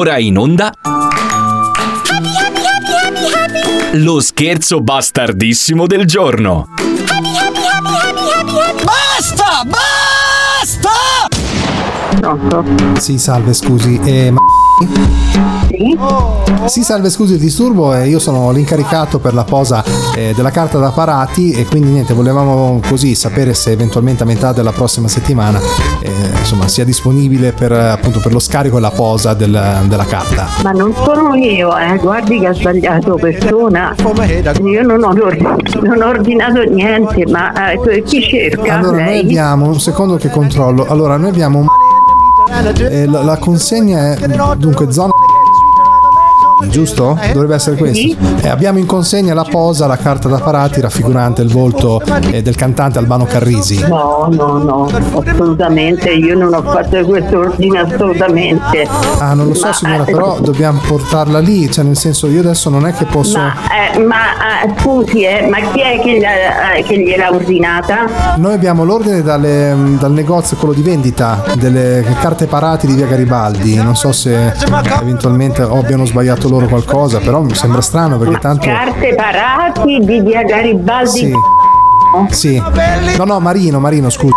ora 0.03 0.19
in 0.19 0.37
onda. 0.37 0.73
Lo 3.93 4.19
scherzo 4.19 4.81
bastardissimo 4.81 5.87
del 5.87 6.05
giorno. 6.05 6.67
Basta! 8.83 9.63
Basta! 9.65 10.89
Sì, 12.99 13.17
salve, 13.17 13.53
scusi. 13.53 13.97
Eh, 14.03 14.31
ma... 14.31 14.41
Sì, 16.65 16.81
salve, 16.83 17.09
scusi 17.09 17.33
il 17.33 17.39
disturbo. 17.39 17.93
eh, 17.95 18.07
io 18.07 18.19
sono 18.19 18.51
l'incaricato 18.51 19.19
per 19.19 19.33
la 19.33 19.43
posa 19.43 19.83
eh, 20.15 20.33
della 20.35 20.49
carta 20.51 20.77
da 20.77 20.91
parati 20.91 21.51
e 21.51 21.65
quindi 21.65 21.89
niente, 21.89 22.13
volevamo 22.13 22.79
così 22.87 23.15
sapere 23.15 23.53
se 23.53 23.71
eventualmente 23.71 24.23
a 24.23 24.25
metà 24.25 24.51
della 24.53 24.71
prossima 24.71 25.07
settimana 25.07 25.59
eh, 26.01 26.11
insomma, 26.39 26.67
sia 26.67 26.85
disponibile 26.85 27.51
per, 27.51 27.71
appunto, 27.71 28.19
per 28.19 28.31
lo 28.31 28.39
scarico 28.39 28.77
e 28.77 28.81
la 28.81 28.91
posa 28.91 29.33
del- 29.33 29.81
della 29.87 30.05
carta. 30.05 30.47
Ma 30.63 30.71
non 30.71 30.93
sono 31.03 31.33
io, 31.35 31.75
eh. 31.77 31.97
guardi 31.97 32.39
che 32.39 32.47
ha 32.47 32.53
sbagliato 32.53 33.15
persona. 33.15 33.93
Io 34.63 34.83
non 34.83 35.03
ho, 35.03 35.11
non 35.13 36.01
ho 36.01 36.05
ordinato 36.07 36.61
niente, 36.63 37.25
ma 37.29 37.71
eh, 37.71 38.03
chi 38.03 38.21
cerca? 38.21 38.77
Allora, 38.77 39.03
noi 39.03 39.19
abbiamo 39.19 39.65
un 39.67 39.79
secondo 39.79 40.15
che 40.17 40.29
controllo. 40.29 40.85
Allora, 40.87 41.17
noi 41.17 41.29
abbiamo 41.29 41.59
un. 41.59 41.65
Eh, 42.49 43.05
la, 43.05 43.37
consegna 43.37 44.13
è 44.13 44.55
dunque 44.57 44.91
zona 44.91 45.11
giusto? 46.69 47.17
Dovrebbe 47.33 47.55
essere 47.55 47.75
questo. 47.75 48.15
Eh, 48.41 48.47
abbiamo 48.47 48.79
in 48.79 48.85
consegna 48.85 49.33
la 49.33 49.43
posa, 49.43 49.87
la 49.87 49.97
carta 49.97 50.27
da 50.27 50.39
parati 50.39 50.81
raffigurante 50.81 51.41
il 51.41 51.49
volto 51.51 52.01
eh, 52.31 52.41
del 52.41 52.55
cantante 52.55 52.97
Albano 52.99 53.25
Carrisi. 53.25 53.79
No, 53.87 54.27
no, 54.31 54.57
no, 54.57 54.89
assolutamente, 55.25 56.09
io 56.11 56.37
non 56.37 56.53
ho 56.53 56.61
fatto 56.61 57.03
questo 57.05 57.39
ordine 57.39 57.79
assolutamente. 57.79 58.87
Ah, 59.19 59.33
non 59.33 59.47
lo 59.47 59.53
so 59.53 59.67
Ma, 59.67 59.73
signora, 59.73 60.03
eh, 60.03 60.11
però 60.11 60.39
dobbiamo 60.39 60.79
portarla 60.85 61.39
lì, 61.39 61.69
cioè 61.71 61.83
nel 61.83 61.97
senso 61.97 62.27
io 62.27 62.39
adesso 62.39 62.69
non 62.69 62.85
è 62.87 62.93
che 62.93 63.05
posso... 63.05 63.37
Ma, 63.37 63.53
eh, 63.93 63.99
ma 63.99 64.63
eh, 64.63 64.73
scusi, 64.79 65.23
eh, 65.23 65.47
ma 65.49 65.57
chi 65.71 65.81
è 65.81 65.99
che, 66.01 66.17
gliela- 66.17 66.73
eh, 66.73 66.83
che 66.83 66.97
gliel'ha 66.99 67.29
ordinata? 67.31 68.35
Noi 68.37 68.53
abbiamo 68.53 68.83
l'ordine 68.83 69.21
dalle- 69.21 69.75
dal 69.99 70.11
negozio, 70.11 70.57
quello 70.57 70.73
di 70.73 70.81
vendita, 70.81 71.43
delle 71.55 72.03
carte 72.19 72.45
parati 72.45 72.87
di 72.87 72.93
via 72.93 73.05
Garibaldi. 73.07 73.75
Non 73.75 73.95
so 73.95 74.11
se 74.11 74.53
eventualmente 75.01 75.61
abbiano 75.61 76.05
sbagliato 76.05 76.49
loro 76.53 76.67
qualcosa, 76.67 77.19
però 77.19 77.41
mi 77.41 77.55
sembra 77.55 77.81
strano 77.81 78.17
perché 78.17 78.39
tanto. 78.39 78.65
Carte 78.65 79.15
parati 79.15 79.99
di 79.99 80.21
via 80.21 80.43
Garibaldi. 80.43 81.09
Sì. 81.09 81.33
Sì. 82.29 82.63
No, 83.17 83.23
no, 83.25 83.39
Marino, 83.39 83.79
Marino, 83.79 84.09
scusa. 84.09 84.35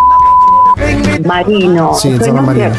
Marino. 1.25 1.93
Sì, 1.95 2.17
zona 2.21 2.41
mi 2.41 2.47
Marino. 2.47 2.75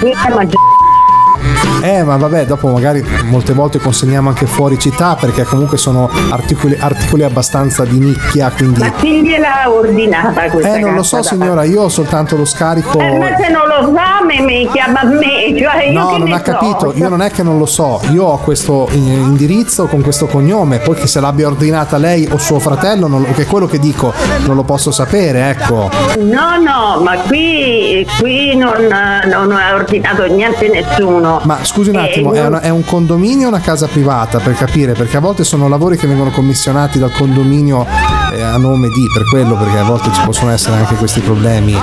Eh, 1.88 2.04
ma 2.04 2.18
vabbè, 2.18 2.46
dopo 2.46 2.68
magari 2.68 3.02
molte 3.30 3.54
volte 3.54 3.80
consegniamo 3.80 4.28
anche 4.28 4.46
fuori 4.46 4.78
città 4.78 5.16
perché 5.16 5.44
comunque 5.44 5.78
sono 5.78 6.10
articoli, 6.32 6.76
articoli 6.78 7.24
abbastanza 7.24 7.86
di 7.86 7.98
nicchia, 7.98 8.50
quindi. 8.50 8.80
Ma 8.82 8.92
chi 8.92 9.22
gliel'ha 9.22 9.72
ordinata 9.72 10.50
questa 10.50 10.76
Eh, 10.76 10.80
non 10.82 10.96
lo 10.96 11.04
so, 11.04 11.24
signora, 11.24 11.64
io 11.64 11.84
ho 11.84 11.90
soltanto 11.90 12.36
lo 12.36 12.44
scarico. 12.44 13.00
Eh, 13.00 13.18
ma 13.18 13.28
se 13.38 13.50
non 13.50 13.68
lo 13.68 13.96
sa 13.96 14.22
mi, 14.26 14.42
mi 14.44 14.70
chiama 14.70 15.00
a 15.00 15.06
me, 15.06 15.56
cioè 15.58 15.86
io 15.86 15.98
No, 15.98 16.18
non 16.18 16.34
ha 16.34 16.38
so? 16.44 16.52
capito, 16.52 16.94
io 16.94 17.08
non 17.08 17.22
è 17.22 17.32
che 17.32 17.42
non 17.42 17.58
lo 17.58 17.66
so, 17.66 18.02
io 18.12 18.26
ho 18.26 18.38
questo 18.40 18.90
indirizzo 18.92 19.86
con 19.86 20.02
questo 20.02 20.26
cognome, 20.28 20.80
poi 20.80 20.96
che 20.96 21.08
se 21.08 21.22
l'abbia 21.22 21.48
ordinata 21.48 21.96
lei 21.96 22.28
o 22.30 22.38
suo 22.38 22.60
fratello, 22.60 23.08
non 23.08 23.26
che 23.34 23.44
è 23.44 23.46
quello 23.46 23.66
che 23.66 23.80
dico, 23.80 24.14
non 24.46 24.58
lo 24.58 24.64
posso 24.64 24.92
sapere, 24.92 25.52
ecco. 25.52 25.90
No, 26.20 26.58
no, 26.62 27.02
ma 27.02 27.16
qui, 27.28 28.06
qui 28.20 28.58
non, 28.58 28.74
non 29.26 29.52
ha 29.54 29.74
ordinato 29.74 30.26
niente 30.26 30.68
nessuno. 30.68 31.40
Ma 31.44 31.60
scusi 31.78 31.90
un 31.92 31.98
attimo, 31.98 32.34
è, 32.34 32.44
una- 32.44 32.62
è 32.62 32.70
un 32.70 32.84
condominio 32.84 33.46
o 33.46 33.50
una 33.50 33.60
casa 33.60 33.86
privata 33.88 34.40
per 34.40 34.56
capire? 34.56 34.94
Perché 34.94 35.18
a 35.18 35.20
volte 35.20 35.44
sono 35.44 35.68
lavori 35.68 35.96
che 35.96 36.08
vengono 36.08 36.32
commissionati 36.32 36.98
dal 36.98 37.12
condominio 37.12 37.86
eh, 38.34 38.42
a 38.42 38.58
nome 38.58 38.88
di, 38.90 39.06
per 39.14 39.26
quello, 39.30 39.56
perché 39.56 39.78
a 39.78 39.84
volte 39.84 40.12
ci 40.12 40.20
possono 40.26 40.50
essere 40.52 40.78
anche 40.78 40.96
questi 40.96 41.20
problemi. 41.20 41.78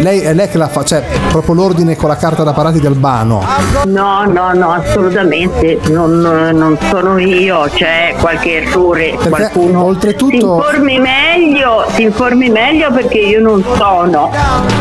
Lei 0.00 0.20
è 0.20 0.34
lei 0.34 0.48
che 0.48 0.58
la 0.58 0.66
fa, 0.68 0.82
cioè 0.84 1.04
proprio 1.30 1.54
l'ordine 1.54 1.94
con 1.94 2.08
la 2.08 2.16
carta 2.16 2.42
da 2.42 2.52
parati 2.52 2.80
di 2.80 2.86
Albano. 2.86 3.44
No, 3.86 4.24
no, 4.24 4.52
no, 4.54 4.72
assolutamente, 4.72 5.78
non, 5.90 6.18
non 6.20 6.76
sono 6.90 7.16
io, 7.18 7.68
c'è 7.72 8.14
qualche 8.20 8.62
errore, 8.64 9.10
qualcuno. 9.28 9.84
oltretutto- 9.84 10.30
Si 10.36 10.44
informi 10.44 10.98
meglio, 10.98 11.84
si 11.94 12.02
informi 12.02 12.48
meglio 12.50 12.90
perché 12.92 13.18
io 13.18 13.40
non 13.40 13.62
sono. 13.76 14.30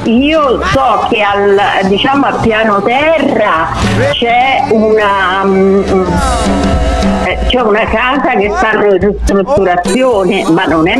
Io 0.05 0.59
so 0.73 1.05
che 1.11 1.21
al, 1.21 1.59
diciamo 1.87 2.25
a 2.25 2.31
piano 2.41 2.81
terra 2.81 3.67
c'è 4.13 4.67
una. 4.71 5.43
eh, 7.25 7.37
c'è 7.47 7.61
una 7.61 7.85
casa 7.85 8.35
che 8.35 8.51
sta 8.55 8.71
in 8.73 8.99
ristrutturazione, 8.99 10.43
ma 10.49 10.65
non 10.65 10.87
è 10.87 10.95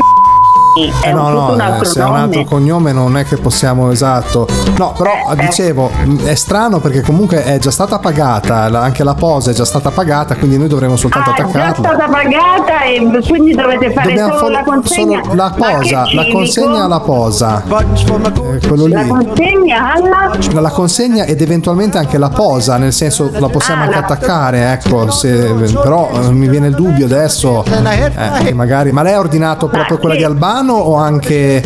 è 1.02 1.08
Eh, 1.08 1.12
no, 1.12 1.28
no, 1.30 1.52
un 1.52 1.60
eh, 1.60 1.62
altro 1.64 1.84
se 1.84 2.00
è 2.00 2.04
un 2.04 2.14
altro 2.14 2.38
nome. 2.40 2.44
cognome 2.48 2.92
non 2.92 3.16
è 3.16 3.24
che 3.24 3.36
possiamo 3.36 3.90
esatto. 3.90 4.46
No, 4.78 4.92
però 4.96 5.10
Eh, 5.32 5.36
dicevo, 5.36 5.90
è 6.24 6.34
strano 6.34 6.78
perché 6.78 7.00
comunque 7.02 7.42
è 7.42 7.58
già 7.58 7.70
stata 7.72 7.98
pagata, 7.98 8.68
la- 8.68 8.80
anche 8.80 9.02
la 9.02 9.14
posa 9.14 9.50
è 9.50 9.54
già 9.54 9.64
stata 9.64 9.90
pagata, 9.90 10.36
quindi 10.36 10.58
noi 10.58 10.68
dovremo 10.68 10.96
soltanto 10.96 11.30
Ah, 11.30 11.34
è 11.34 11.36
già 11.38 11.44
attaccarla. 11.44 11.74
stata 11.74 12.08
pagata 12.08 12.82
e 12.84 13.20
quindi 13.26 13.54
dovete 13.54 13.90
fare 13.92 14.08
Dobbiamo 14.08 14.32
solo 14.38 14.40
fare 14.40 14.52
la 14.52 14.62
consegna. 14.64 15.20
solo 15.22 15.34
la 15.34 15.54
Ma 15.56 15.66
posa, 15.72 16.04
la 16.12 16.26
consegna 16.30 16.84
alla 16.84 17.00
posa. 17.00 17.62
Eh, 17.66 18.66
quello 18.68 18.86
La 18.86 19.02
lì. 19.02 19.08
consegna 19.08 19.92
alla 19.92 20.60
La 20.60 20.70
consegna 20.70 21.24
ed 21.24 21.40
eventualmente 21.42 21.98
anche 21.98 22.16
la 22.18 22.28
posa, 22.28 22.76
nel 22.76 22.92
senso 22.92 23.30
la 23.38 23.48
possiamo 23.48 23.82
Ah, 23.82 23.84
anche 23.86 23.98
la- 23.98 24.04
attaccare, 24.06 24.72
ecco, 24.72 25.10
se- 25.10 25.52
però 25.82 26.10
eh, 26.12 26.30
mi 26.30 26.48
viene 26.48 26.68
il 26.68 26.74
dubbio 26.74 27.06
adesso 27.06 27.64
eh, 27.64 28.44
che 28.44 28.54
magari 28.54 28.92
ma 28.92 29.02
lei 29.02 29.14
ha 29.14 29.18
ordinato 29.18 29.68
proprio 29.68 29.98
quella 29.98 30.14
di 30.14 30.22
Albano 30.24 30.58
o 30.68 30.94
anche 30.96 31.62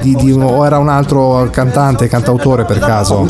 di, 0.00 0.14
di- 0.14 0.32
o 0.32 0.64
era 0.64 0.78
un 0.78 0.88
altro 0.88 1.48
cantante, 1.50 2.08
cantautore 2.08 2.64
per 2.64 2.78
caso? 2.78 3.26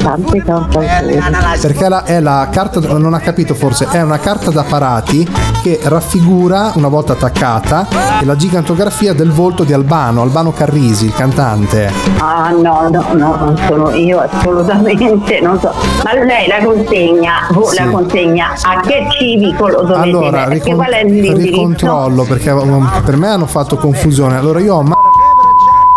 Perché 1.61 1.88
la, 1.88 2.05
è 2.05 2.20
la 2.20 2.48
carta, 2.50 2.80
non 2.98 3.14
ha 3.14 3.20
capito 3.20 3.55
forse, 3.55 3.86
è 3.90 4.03
una 4.03 4.18
carta 4.18 4.50
da 4.50 4.62
parati 4.62 5.26
che 5.62 5.80
raffigura 5.84 6.72
una 6.74 6.88
volta 6.88 7.12
attaccata 7.12 7.86
la 8.22 8.36
gigantografia 8.36 9.12
del 9.14 9.30
volto 9.30 9.64
di 9.64 9.72
Albano, 9.72 10.22
Albano 10.22 10.53
Carrisi, 10.53 11.07
il 11.07 11.14
cantante. 11.14 11.90
Ah 12.18 12.50
no, 12.50 12.88
no, 12.90 13.05
no, 13.14 13.36
non 13.36 13.57
sono 13.66 13.90
io 13.94 14.20
assolutamente, 14.20 15.40
non 15.40 15.59
so. 15.61 15.72
Ma 16.05 16.14
lei 16.14 16.46
la 16.48 16.64
consegna, 16.64 17.32
vo- 17.50 17.66
Sì. 17.66 17.76
la 17.82 17.90
consegna 17.90 18.46
a 18.62 18.80
che 18.80 19.07
civico 19.18 19.68
lo 19.68 19.82
dovete 19.82 20.00
Allora, 20.03 20.44
perché 20.44 20.55
ricon- 20.55 20.74
qual 20.76 20.90
è 20.92 21.05
l'indirizzo? 21.05 21.40
ricontrollo 21.46 22.22
perché 22.24 22.50
um, 22.50 22.90
per 23.05 23.16
me 23.16 23.28
hanno 23.28 23.46
fatto 23.46 23.76
confusione. 23.76 24.36
Allora 24.36 24.61
io 24.61 24.74
ho 24.76 24.82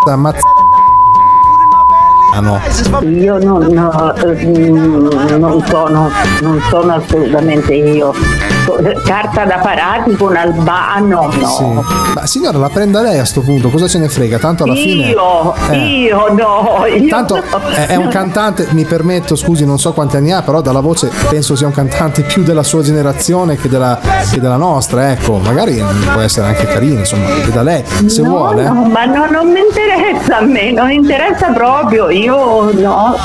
ma- 0.06 0.16
mazz- 0.16 0.44
no. 2.42 2.60
Io 3.02 3.38
non, 3.40 3.66
no, 3.72 4.14
mm, 4.24 5.38
non 5.40 5.66
sono, 5.66 6.10
non 6.42 6.60
sono 6.70 6.94
assolutamente 6.96 7.74
io. 7.74 8.14
Carta 9.04 9.46
da 9.46 9.58
parati 9.58 10.16
con 10.16 10.36
Albano, 10.36 11.32
no. 11.40 11.48
Sì. 11.50 11.64
Ma 12.16 12.26
signora, 12.26 12.58
la 12.58 12.70
prenda 12.70 13.02
lei 13.02 13.20
a 13.20 13.26
sto 13.26 13.42
punto, 13.42 13.70
cosa 13.70 13.88
ce 13.88 14.00
ne 14.00 14.10
frega? 14.10 14.40
Tanto 14.40 14.64
alla 14.64 14.74
fine. 14.74 15.08
Io, 15.10 15.54
Eh. 15.70 15.78
io 15.78 16.34
no, 16.34 16.86
io 16.86 17.08
Tanto 17.10 17.36
no. 17.36 17.68
è, 17.70 17.88
è 17.88 17.96
un 17.96 18.08
cantante, 18.08 18.68
mi 18.72 18.86
permetto, 18.86 19.36
scusi, 19.36 19.66
non 19.66 19.78
so 19.78 19.94
quanti 19.94 20.18
anni 20.18 20.32
ha, 20.32 20.42
però 20.42 20.62
dalla 20.62 20.80
voce 20.80 21.12
penso 21.30 21.56
sia 21.56 21.68
un 21.68 21.74
cantante 21.74 22.24
più 22.24 22.44
della 22.44 22.64
sua 22.64 22.82
generazione 22.82 23.56
che 23.56 23.70
della, 23.70 24.00
che 24.32 24.40
della 24.40 24.58
nostra, 24.58 25.12
ecco, 25.12 25.38
magari 25.38 25.84
può 26.12 26.22
essere 26.22 26.48
anche 26.48 26.66
carino, 26.66 27.00
insomma, 27.00 27.28
da 27.54 27.62
lei, 27.62 27.84
se 28.08 28.22
no, 28.22 28.30
vuole. 28.30 28.64
no, 28.64 28.88
ma 28.92 29.06
no, 29.06 29.28
non 29.30 29.52
mi 29.52 29.60
interessa 29.60 30.38
a 30.38 30.42
me, 30.42 30.72
non 30.72 30.88
mi 30.88 30.96
interessa 30.96 31.48
proprio, 31.52 32.10
io 32.10 32.72
no, 32.72 33.16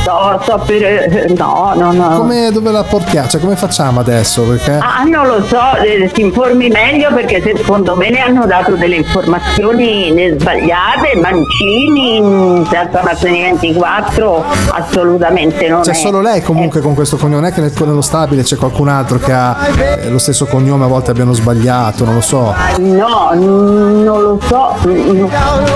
sto, 0.00 0.40
sto 0.42 0.62
per... 0.64 1.32
no, 1.36 1.72
no, 1.76 1.92
no. 1.92 2.08
Come 2.16 2.50
dove 2.50 2.70
la 2.70 2.82
portiamo? 2.82 3.28
Cioè, 3.28 3.40
come 3.40 3.56
facciamo 3.56 4.00
adesso? 4.00 4.42
Perché. 4.42 4.78
Ah, 4.88 5.02
non 5.02 5.26
lo 5.26 5.44
so, 5.44 5.58
eh, 5.82 6.08
si 6.14 6.20
informi 6.20 6.68
meglio 6.68 7.12
perché 7.12 7.42
se- 7.42 7.54
secondo 7.56 7.96
me 7.96 8.08
le 8.10 8.20
hanno 8.20 8.46
dato 8.46 8.76
delle 8.76 8.94
informazioni 8.96 10.14
eh, 10.14 10.36
sbagliate, 10.38 11.18
Mancini, 11.20 12.16
in 12.16 12.66
Piazza 12.68 13.02
Mazzoni 13.02 13.42
24, 13.42 14.44
assolutamente 14.70 15.68
non 15.68 15.80
C'è 15.82 15.90
è. 15.90 15.94
solo 15.94 16.20
lei 16.20 16.40
comunque 16.40 16.80
con 16.80 16.94
questo 16.94 17.16
cognome, 17.16 17.40
non 17.40 17.44
è 17.50 17.52
che 17.52 17.60
nel- 17.62 17.72
nello 17.84 18.00
stabile 18.00 18.42
c'è 18.44 18.54
qualcun 18.56 18.88
altro 18.88 19.18
che 19.18 19.32
ha 19.32 19.56
eh, 19.76 20.08
lo 20.08 20.18
stesso 20.18 20.46
cognome, 20.46 20.84
a 20.84 20.88
volte 20.88 21.10
abbiano 21.10 21.32
sbagliato, 21.32 22.04
non 22.04 22.14
lo 22.14 22.20
so. 22.20 22.54
No, 22.78 23.30
non 23.34 24.04
lo 24.04 24.38
so, 24.46 24.72
n- 24.86 25.28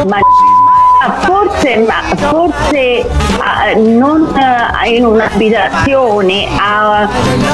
ma 0.07 0.19
forse, 1.21 1.85
ma 1.87 2.17
forse 2.17 3.07
ah, 3.39 3.77
non 3.79 4.29
eh, 4.85 4.95
in 4.97 5.05
un'abitazione, 5.05 6.47
a, 6.59 7.03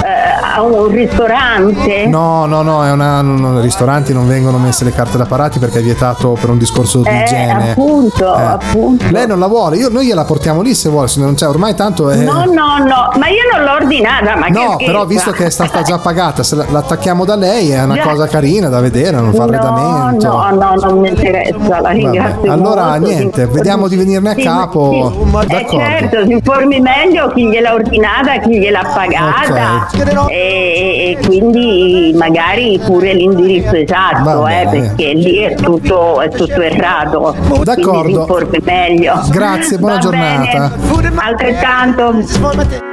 eh, 0.04 0.54
a 0.56 0.62
un 0.62 0.88
ristorante. 0.88 2.06
No, 2.06 2.46
no, 2.46 2.62
no, 2.62 2.84
è 2.84 2.90
una, 2.90 3.20
no, 3.22 3.36
no, 3.36 3.58
i 3.58 3.62
ristoranti 3.62 4.12
non 4.12 4.26
vengono 4.26 4.58
messe 4.58 4.84
le 4.84 4.92
carte 4.92 5.16
da 5.16 5.26
parati 5.26 5.58
perché 5.58 5.78
è 5.78 5.82
vietato 5.82 6.36
per 6.40 6.50
un 6.50 6.58
discorso 6.58 6.98
di 7.00 7.08
Eh, 7.08 7.22
igiene. 7.22 7.70
appunto, 7.72 8.36
Eh. 8.36 8.42
appunto. 8.42 9.04
Lei 9.10 9.26
non 9.26 9.38
la 9.38 9.46
vuole, 9.46 9.76
io, 9.76 9.88
noi 9.90 10.06
gliela 10.06 10.24
portiamo 10.24 10.62
lì 10.62 10.74
se 10.74 10.88
vuole, 10.88 11.08
se 11.08 11.20
non 11.20 11.34
c'è 11.34 11.46
ormai 11.46 11.74
tanto 11.74 12.10
è... 12.10 12.16
No, 12.16 12.44
no, 12.46 12.78
no, 12.78 13.10
ma 13.18 13.28
io 13.28 13.42
non 13.52 13.64
l'ho 13.64 13.72
ordinata, 13.72 14.36
ma 14.36 14.46
No, 14.48 14.76
che 14.76 14.86
però 14.86 15.04
visto 15.06 15.30
che 15.30 15.46
è 15.46 15.50
stata 15.50 15.82
già 15.82 15.98
pagata, 15.98 16.42
se 16.42 16.54
la- 16.56 16.66
l'attacchiamo 16.68 17.24
da 17.24 17.36
lei 17.36 17.70
è 17.70 17.82
una 17.82 17.94
Già. 17.94 18.02
cosa 18.02 18.26
carina 18.26 18.68
da 18.68 18.80
vedere, 18.80 19.20
non 19.20 19.32
fa 19.34 19.44
arredamento. 19.44 20.26
No, 20.28 20.50
no, 20.50 20.74
non 20.80 20.98
mi 20.98 21.08
interessa, 21.08 21.80
la 21.80 21.90
ringrazio 21.90 22.50
Allora 22.52 22.84
molto. 22.98 23.06
Niente, 23.36 23.46
vediamo 23.46 23.88
di 23.88 23.96
venirne 23.96 24.30
a 24.30 24.34
Sì, 24.34 24.42
capo. 24.42 25.12
sì. 25.48 25.54
Eh, 25.54 25.66
certo, 25.68 26.24
si 26.24 26.32
informi 26.32 26.80
meglio 26.80 27.28
chi 27.28 27.48
gliel'ha 27.48 27.74
ordinata, 27.74 28.38
chi 28.38 28.58
gliel'ha 28.58 28.82
pagata 28.94 29.88
e, 30.28 31.16
e 31.18 31.18
quindi 31.26 32.12
magari 32.16 32.80
pure 32.84 33.12
l'indirizzo 33.14 33.74
esatto, 33.74 34.46
eh, 34.46 34.66
perché 34.70 35.12
lì 35.12 35.38
è 35.38 35.54
tutto, 35.54 36.20
è 36.20 36.28
tutto 36.28 36.60
errato. 36.60 37.34
Quindi 37.48 37.64
D'accordo. 37.64 38.08
si 38.08 38.14
informi 38.14 38.58
meglio. 38.62 39.14
Grazie, 39.30 39.78
buona 39.78 39.94
Va 39.94 40.00
giornata. 40.00 40.72
bene. 40.78 41.14
Altrettanto. 41.18 42.84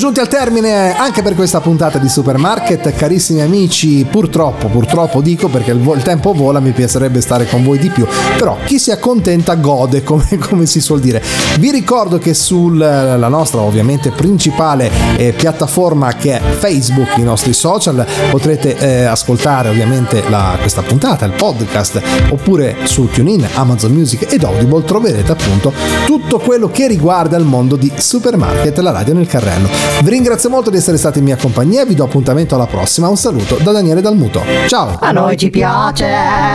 Giunti 0.00 0.20
al 0.20 0.28
termine 0.28 0.96
anche 0.96 1.20
per 1.20 1.34
questa 1.34 1.60
puntata 1.60 1.98
di 1.98 2.08
Supermarket, 2.08 2.94
carissimi 2.94 3.42
amici. 3.42 4.06
Purtroppo, 4.10 4.68
purtroppo 4.68 5.20
dico 5.20 5.48
perché 5.48 5.72
il, 5.72 5.92
il 5.94 6.02
tempo 6.02 6.32
vola, 6.32 6.58
mi 6.58 6.70
piacerebbe 6.70 7.20
stare 7.20 7.46
con 7.46 7.62
voi 7.62 7.76
di 7.76 7.90
più. 7.90 8.06
Però 8.38 8.56
chi 8.64 8.78
si 8.78 8.92
accontenta 8.92 9.56
gode, 9.56 10.00
come, 10.02 10.26
come 10.40 10.64
si 10.64 10.80
suol 10.80 11.00
dire. 11.00 11.22
Vi 11.58 11.70
ricordo 11.70 12.16
che 12.16 12.32
sulla 12.32 13.28
nostra, 13.28 13.60
ovviamente, 13.60 14.10
principale 14.10 14.90
eh, 15.18 15.32
piattaforma 15.32 16.14
che 16.14 16.38
è 16.38 16.40
Facebook, 16.40 17.18
i 17.18 17.22
nostri 17.22 17.52
social, 17.52 18.06
potrete 18.30 18.78
eh, 18.78 19.04
ascoltare 19.04 19.68
ovviamente 19.68 20.22
la- 20.30 20.56
questa 20.58 20.80
puntata, 20.80 21.26
il 21.26 21.32
podcast, 21.32 22.00
oppure 22.30 22.74
su 22.84 23.06
TuneIn, 23.06 23.46
Amazon 23.52 23.92
Music 23.92 24.32
ed 24.32 24.44
Audible 24.44 24.82
troverete 24.82 25.30
appunto 25.30 25.74
tutto 26.06 26.38
quello 26.38 26.70
che 26.70 26.88
riguarda 26.88 27.36
il 27.36 27.44
mondo 27.44 27.76
di 27.76 27.92
Supermarket, 27.94 28.78
la 28.78 28.92
radio 28.92 29.12
nel 29.12 29.26
carrello. 29.26 29.89
Vi 30.02 30.08
ringrazio 30.08 30.48
molto 30.48 30.70
di 30.70 30.78
essere 30.78 30.96
stati 30.96 31.18
in 31.18 31.24
mia 31.24 31.36
compagnia, 31.36 31.84
vi 31.84 31.94
do 31.94 32.04
appuntamento 32.04 32.54
alla 32.54 32.66
prossima. 32.66 33.08
Un 33.08 33.16
saluto 33.16 33.56
da 33.56 33.72
Daniele 33.72 34.00
Dalmuto. 34.00 34.42
Ciao! 34.66 34.96
A 34.98 35.10
noi 35.12 35.36
ci 35.36 35.50
piace 35.50 36.06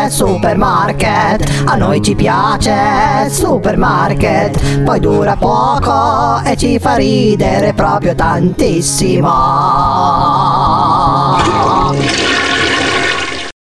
Supermarket, 0.09 1.63
a 1.65 1.75
noi 1.75 2.01
ci 2.01 2.15
piace 2.15 3.29
Supermarket, 3.29 4.81
poi 4.83 4.99
dura 4.99 5.35
poco 5.35 6.41
e 6.43 6.55
ci 6.57 6.79
fa 6.79 6.95
ridere 6.95 7.73
proprio 7.73 8.15
tantissimo. 8.15 9.29